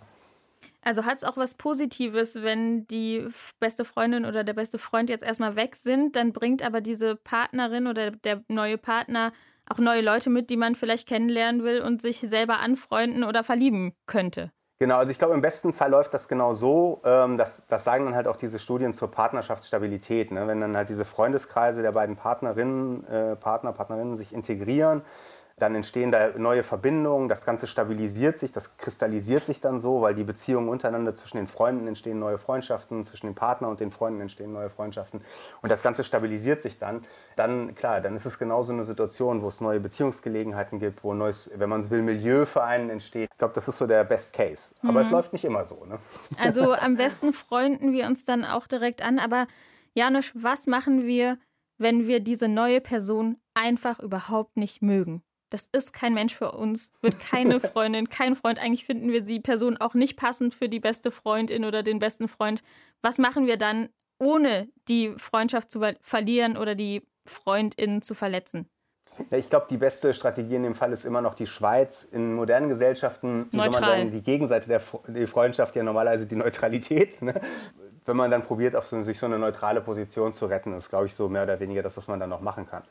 Also 0.83 1.05
hat 1.05 1.19
es 1.19 1.25
auch 1.25 1.37
was 1.37 1.55
Positives, 1.55 2.37
wenn 2.43 2.87
die 2.87 3.29
beste 3.59 3.85
Freundin 3.85 4.25
oder 4.25 4.45
der 4.45 4.55
beste 4.55 4.79
Freund 4.79 5.11
jetzt 5.11 5.23
erstmal 5.23 5.57
weg 5.57 5.77
sind, 5.77 6.17
dann 6.17 6.33
bringt 6.33 6.65
aber 6.65 6.81
diese 6.81 7.17
Partnerin 7.17 7.87
oder 7.87 8.11
der 8.13 8.43
neue 8.49 8.79
Partner 8.79 9.33
auch 9.71 9.79
neue 9.79 10.01
Leute 10.01 10.31
mit, 10.31 10.51
die 10.51 10.57
man 10.57 10.75
vielleicht 10.75 11.09
kennenlernen 11.09 11.63
will 11.65 11.81
und 11.81 12.03
sich 12.03 12.19
selber 12.19 12.61
anfreunden 12.61 13.25
oder 13.25 13.45
verlieben 13.45 13.95
könnte. 14.07 14.51
Genau, 14.83 14.97
also 14.97 15.13
ich 15.13 15.19
glaube, 15.19 15.35
im 15.35 15.43
besten 15.43 15.75
Fall 15.75 15.91
läuft 15.91 16.15
das 16.15 16.27
genau 16.27 16.55
so. 16.55 17.03
Ähm, 17.05 17.37
das, 17.37 17.63
das 17.69 17.85
sagen 17.85 18.07
dann 18.07 18.15
halt 18.15 18.27
auch 18.27 18.37
diese 18.37 18.59
Studien 18.59 18.95
zur 18.95 19.11
Partnerschaftsstabilität. 19.11 20.33
Ne? 20.33 20.47
Wenn 20.47 20.63
dann 20.63 20.75
halt 20.75 20.89
diese 20.89 21.05
Freundeskreise 21.05 21.83
der 21.83 21.93
beiden 21.93 22.17
Partnerinnen, 22.17 23.07
äh, 23.07 23.37
Partner, 23.37 23.73
Partnerinnen 23.73 24.17
sich 24.17 24.33
integrieren, 24.33 25.03
dann 25.61 25.75
entstehen 25.75 26.11
da 26.11 26.31
neue 26.37 26.63
Verbindungen, 26.63 27.29
das 27.29 27.45
Ganze 27.45 27.67
stabilisiert 27.67 28.39
sich, 28.39 28.51
das 28.51 28.77
kristallisiert 28.79 29.45
sich 29.45 29.61
dann 29.61 29.79
so, 29.79 30.01
weil 30.01 30.15
die 30.15 30.25
Beziehungen 30.25 30.69
untereinander 30.69 31.15
zwischen 31.15 31.37
den 31.37 31.47
Freunden 31.47 31.87
entstehen 31.87 32.19
neue 32.19 32.39
Freundschaften, 32.39 33.05
zwischen 33.05 33.27
dem 33.27 33.35
Partner 33.35 33.69
und 33.69 33.79
den 33.79 33.91
Freunden 33.91 34.21
entstehen 34.23 34.53
neue 34.53 34.71
Freundschaften 34.71 35.21
und 35.61 35.71
das 35.71 35.83
Ganze 35.83 36.03
stabilisiert 36.03 36.63
sich 36.63 36.79
dann. 36.79 37.05
Dann, 37.37 37.75
klar, 37.75 38.01
dann 38.01 38.17
ist 38.17 38.25
es 38.25 38.39
genauso 38.39 38.73
eine 38.73 38.85
Situation, 38.85 39.43
wo 39.43 39.49
es 39.49 39.61
neue 39.61 39.81
Beziehungsgelegenheiten 39.81 40.79
gibt, 40.79 41.05
wo 41.05 41.13
ein 41.13 41.19
neues, 41.19 41.51
wenn 41.55 41.69
man 41.69 41.83
so 41.83 41.91
will, 41.91 42.03
Milieu 42.03 42.47
für 42.47 42.63
einen 42.65 42.89
entsteht. 42.89 43.29
Ich 43.31 43.39
glaube, 43.39 43.55
das 43.55 43.69
ist 43.69 43.79
so 43.79 43.87
der 43.87 44.05
Best 44.05 44.33
Case. 44.33 44.75
Aber 44.83 45.01
mhm. 45.01 45.07
es 45.07 45.11
läuft 45.11 45.33
nicht 45.33 45.45
immer 45.45 45.65
so. 45.65 45.85
Ne? 45.85 45.99
Also 46.39 46.73
am 46.73 46.97
besten 46.97 47.33
freunden 47.33 47.93
wir 47.93 48.07
uns 48.07 48.25
dann 48.25 48.45
auch 48.45 48.67
direkt 48.67 49.03
an. 49.03 49.19
Aber 49.19 49.47
Janusz, 49.95 50.33
was 50.35 50.67
machen 50.67 51.07
wir, 51.07 51.39
wenn 51.79 52.07
wir 52.07 52.21
diese 52.21 52.49
neue 52.49 52.81
Person 52.81 53.37
einfach 53.55 54.01
überhaupt 54.01 54.57
nicht 54.57 54.83
mögen? 54.83 55.23
Das 55.51 55.69
ist 55.73 55.93
kein 55.93 56.15
Mensch 56.15 56.35
für 56.35 56.53
uns, 56.53 56.93
wird 57.03 57.21
keine 57.21 57.61
Freundin, 57.61 58.09
kein 58.09 58.37
Freund. 58.37 58.59
Eigentlich 58.59 58.85
finden 58.85 59.11
wir 59.11 59.21
die 59.21 59.41
Person 59.41 59.77
auch 59.77 59.95
nicht 59.95 60.17
passend 60.17 60.55
für 60.55 60.69
die 60.69 60.81
beste 60.81 61.11
Freundin 61.11 61.65
oder 61.65 61.83
den 61.83 61.99
besten 61.99 62.29
Freund. 62.29 62.63
Was 63.03 63.19
machen 63.19 63.47
wir 63.47 63.57
dann, 63.57 63.89
ohne 64.19 64.69
die 64.89 65.13
Freundschaft 65.17 65.71
zu 65.71 65.81
verlieren 66.03 66.57
oder 66.57 66.75
die 66.75 67.03
Freundin 67.27 68.03
zu 68.03 68.15
verletzen? 68.15 68.69
Ich 69.31 69.51
glaube, 69.51 69.67
die 69.69 69.77
beste 69.77 70.15
Strategie 70.15 70.55
in 70.55 70.63
dem 70.63 70.75
Fall 70.75 70.93
ist 70.93 71.05
immer 71.05 71.21
noch 71.21 71.35
die 71.35 71.47
Schweiz. 71.47 72.05
In 72.11 72.35
modernen 72.35 72.69
Gesellschaften, 72.69 73.49
wie 73.51 73.57
soll 73.57 73.71
man 73.71 73.85
sagen, 73.85 74.11
die 74.13 74.23
Gegenseite 74.23 74.69
der 74.69 74.81
die 75.09 75.27
Freundschaft 75.27 75.77
ja 75.77 75.83
normalerweise 75.83 76.27
die 76.27 76.37
Neutralität. 76.37 77.21
Ne? 77.21 77.39
Wenn 78.07 78.17
man 78.17 78.31
dann 78.31 78.43
probiert, 78.43 78.75
auf 78.77 78.89
so, 78.89 79.01
sich 79.03 79.19
so 79.19 79.27
eine 79.27 79.39
neutrale 79.39 79.83
Position 79.83 80.33
zu 80.33 80.47
retten, 80.47 80.73
ist, 80.73 80.89
glaube 80.89 81.07
ich, 81.07 81.15
so 81.15 81.29
mehr 81.29 81.43
oder 81.43 81.61
weniger 81.61 81.83
das, 81.83 81.97
was 81.97 82.09
man 82.09 82.19
dann 82.19 82.31
noch 82.31 82.41
machen 82.41 82.67
kann. 82.67 82.83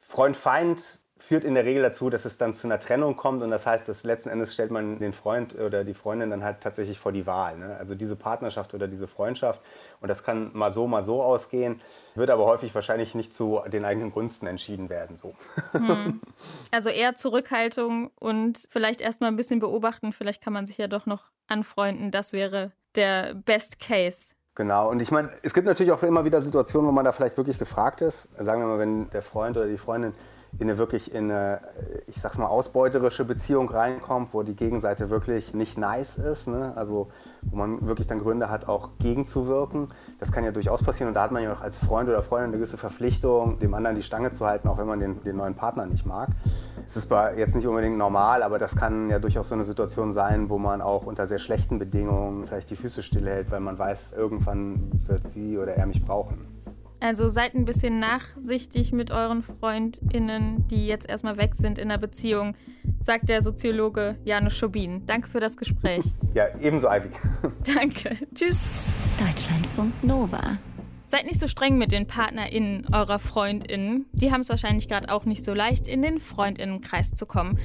Freund-Feind 0.00 1.00
führt 1.28 1.44
in 1.44 1.54
der 1.54 1.64
Regel 1.64 1.82
dazu, 1.82 2.10
dass 2.10 2.24
es 2.24 2.36
dann 2.36 2.52
zu 2.52 2.66
einer 2.66 2.80
Trennung 2.80 3.16
kommt 3.16 3.42
und 3.42 3.50
das 3.50 3.66
heißt, 3.66 3.88
dass 3.88 4.04
letzten 4.04 4.28
Endes 4.28 4.52
stellt 4.52 4.70
man 4.70 4.98
den 4.98 5.12
Freund 5.12 5.54
oder 5.54 5.84
die 5.84 5.94
Freundin 5.94 6.30
dann 6.30 6.42
halt 6.42 6.60
tatsächlich 6.60 6.98
vor 6.98 7.12
die 7.12 7.26
Wahl. 7.26 7.56
Ne? 7.58 7.76
Also 7.78 7.94
diese 7.94 8.16
Partnerschaft 8.16 8.74
oder 8.74 8.88
diese 8.88 9.06
Freundschaft 9.06 9.60
und 10.00 10.08
das 10.08 10.24
kann 10.24 10.50
mal 10.52 10.70
so, 10.70 10.86
mal 10.86 11.02
so 11.02 11.22
ausgehen, 11.22 11.80
wird 12.14 12.30
aber 12.30 12.44
häufig 12.44 12.74
wahrscheinlich 12.74 13.14
nicht 13.14 13.32
zu 13.32 13.60
den 13.72 13.84
eigenen 13.84 14.10
Gunsten 14.10 14.46
entschieden 14.46 14.90
werden. 14.90 15.16
So. 15.16 15.34
Hm. 15.72 16.20
Also 16.70 16.90
eher 16.90 17.14
Zurückhaltung 17.14 18.10
und 18.18 18.66
vielleicht 18.70 19.00
erstmal 19.00 19.30
ein 19.30 19.36
bisschen 19.36 19.60
beobachten, 19.60 20.12
vielleicht 20.12 20.42
kann 20.42 20.52
man 20.52 20.66
sich 20.66 20.78
ja 20.78 20.88
doch 20.88 21.06
noch 21.06 21.30
anfreunden, 21.46 22.10
das 22.10 22.32
wäre 22.32 22.72
der 22.94 23.34
Best 23.34 23.78
Case. 23.78 24.34
Genau, 24.54 24.90
und 24.90 25.00
ich 25.00 25.10
meine, 25.10 25.30
es 25.42 25.54
gibt 25.54 25.66
natürlich 25.66 25.92
auch 25.92 26.02
immer 26.02 26.24
wieder 26.24 26.42
Situationen, 26.42 26.88
wo 26.88 26.92
man 26.92 27.06
da 27.06 27.12
vielleicht 27.12 27.38
wirklich 27.38 27.58
gefragt 27.58 28.02
ist. 28.02 28.28
Sagen 28.36 28.60
wir 28.60 28.66
mal, 28.66 28.78
wenn 28.78 29.08
der 29.10 29.22
Freund 29.22 29.56
oder 29.56 29.66
die 29.66 29.78
Freundin 29.78 30.12
in 30.58 30.68
eine 30.68 30.78
wirklich 30.78 31.14
in 31.14 31.30
eine, 31.30 31.60
ich 32.06 32.20
sag's 32.20 32.36
mal, 32.36 32.46
ausbeuterische 32.46 33.24
Beziehung 33.24 33.70
reinkommt, 33.70 34.34
wo 34.34 34.42
die 34.42 34.54
Gegenseite 34.54 35.08
wirklich 35.08 35.54
nicht 35.54 35.78
nice 35.78 36.18
ist, 36.18 36.46
ne? 36.46 36.72
also 36.76 37.08
wo 37.42 37.56
man 37.56 37.86
wirklich 37.86 38.06
dann 38.06 38.18
Gründe 38.18 38.50
hat, 38.50 38.68
auch 38.68 38.90
gegenzuwirken. 38.98 39.88
Das 40.20 40.30
kann 40.30 40.44
ja 40.44 40.52
durchaus 40.52 40.82
passieren 40.82 41.08
und 41.08 41.14
da 41.14 41.22
hat 41.22 41.32
man 41.32 41.42
ja 41.42 41.54
auch 41.54 41.62
als 41.62 41.78
Freund 41.78 42.08
oder 42.08 42.22
Freundin 42.22 42.50
eine 42.50 42.58
gewisse 42.58 42.76
Verpflichtung, 42.76 43.58
dem 43.60 43.72
anderen 43.74 43.96
die 43.96 44.02
Stange 44.02 44.30
zu 44.30 44.46
halten, 44.46 44.68
auch 44.68 44.78
wenn 44.78 44.86
man 44.86 45.00
den, 45.00 45.22
den 45.22 45.36
neuen 45.36 45.54
Partner 45.54 45.86
nicht 45.86 46.04
mag. 46.04 46.28
Es 46.86 46.96
ist 46.96 47.10
jetzt 47.36 47.54
nicht 47.54 47.66
unbedingt 47.66 47.96
normal, 47.96 48.42
aber 48.42 48.58
das 48.58 48.76
kann 48.76 49.08
ja 49.08 49.18
durchaus 49.18 49.48
so 49.48 49.54
eine 49.54 49.64
Situation 49.64 50.12
sein, 50.12 50.50
wo 50.50 50.58
man 50.58 50.82
auch 50.82 51.06
unter 51.06 51.26
sehr 51.26 51.38
schlechten 51.38 51.78
Bedingungen 51.78 52.46
vielleicht 52.46 52.68
die 52.68 52.76
Füße 52.76 53.02
stillhält, 53.02 53.50
weil 53.50 53.60
man 53.60 53.78
weiß, 53.78 54.12
irgendwann 54.12 54.90
wird 55.06 55.22
sie 55.32 55.56
oder 55.56 55.74
er 55.74 55.86
mich 55.86 56.04
brauchen. 56.04 56.51
Also 57.02 57.28
seid 57.28 57.56
ein 57.56 57.64
bisschen 57.64 57.98
nachsichtig 57.98 58.92
mit 58.92 59.10
euren 59.10 59.42
FreundInnen, 59.42 60.68
die 60.68 60.86
jetzt 60.86 61.08
erstmal 61.08 61.36
weg 61.36 61.56
sind 61.56 61.76
in 61.76 61.88
der 61.88 61.98
Beziehung, 61.98 62.54
sagt 63.00 63.28
der 63.28 63.42
Soziologe 63.42 64.16
Janusz 64.22 64.54
Schobin. 64.54 65.04
Danke 65.04 65.28
für 65.28 65.40
das 65.40 65.56
Gespräch. 65.56 66.04
Ja, 66.34 66.46
ebenso, 66.60 66.88
Ivy. 66.88 67.10
Danke. 67.74 68.16
Tschüss. 68.34 68.66
Deutschlandfunk 69.18 69.92
Nova. 70.02 70.56
Seid 71.04 71.26
nicht 71.26 71.38
so 71.38 71.46
streng 71.46 71.76
mit 71.76 71.92
den 71.92 72.06
PartnerInnen 72.06 72.86
eurer 72.90 73.18
FreundInnen. 73.18 74.06
Die 74.12 74.32
haben 74.32 74.40
es 74.40 74.48
wahrscheinlich 74.48 74.88
gerade 74.88 75.12
auch 75.12 75.26
nicht 75.26 75.44
so 75.44 75.52
leicht, 75.52 75.88
in 75.88 76.00
den 76.00 76.20
FreundInnenkreis 76.20 77.10
zu 77.10 77.26
kommen. 77.26 77.58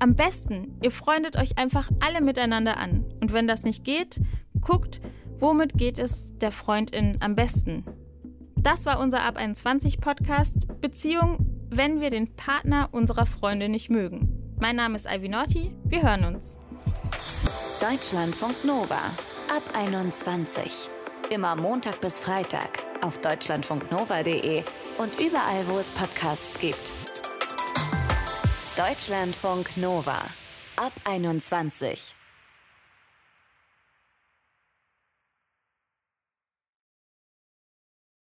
Am 0.00 0.16
besten, 0.16 0.76
ihr 0.82 0.90
freundet 0.90 1.38
euch 1.38 1.56
einfach 1.56 1.90
alle 2.00 2.20
miteinander 2.20 2.76
an. 2.76 3.06
Und 3.22 3.32
wenn 3.32 3.46
das 3.46 3.62
nicht 3.62 3.84
geht, 3.84 4.20
guckt, 4.60 5.00
womit 5.38 5.78
geht 5.78 5.98
es 5.98 6.36
der 6.36 6.50
Freundin 6.50 7.16
am 7.20 7.34
besten. 7.36 7.84
Das 8.62 8.86
war 8.86 8.98
unser 8.98 9.22
Ab 9.22 9.36
21 9.36 10.00
Podcast 10.00 10.56
Beziehung, 10.80 11.38
wenn 11.70 12.00
wir 12.00 12.10
den 12.10 12.34
Partner 12.34 12.88
unserer 12.90 13.24
Freunde 13.24 13.68
nicht 13.68 13.88
mögen. 13.88 14.56
Mein 14.60 14.76
Name 14.76 14.96
ist 14.96 15.06
Ivy 15.06 15.28
Norti. 15.28 15.76
Wir 15.84 16.02
hören 16.02 16.24
uns. 16.24 16.58
Deutschlandfunk 17.80 18.64
Nova. 18.64 18.96
Ab 19.54 19.62
21. 19.74 20.90
Immer 21.30 21.54
Montag 21.54 22.00
bis 22.00 22.18
Freitag 22.18 22.80
auf 23.00 23.18
deutschlandfunknova.de 23.18 24.64
und 24.98 25.20
überall, 25.20 25.68
wo 25.68 25.78
es 25.78 25.90
Podcasts 25.90 26.58
gibt. 26.58 26.90
Deutschlandfunk 28.76 29.76
Nova. 29.76 30.18
Ab 30.76 30.92
21. 31.04 32.17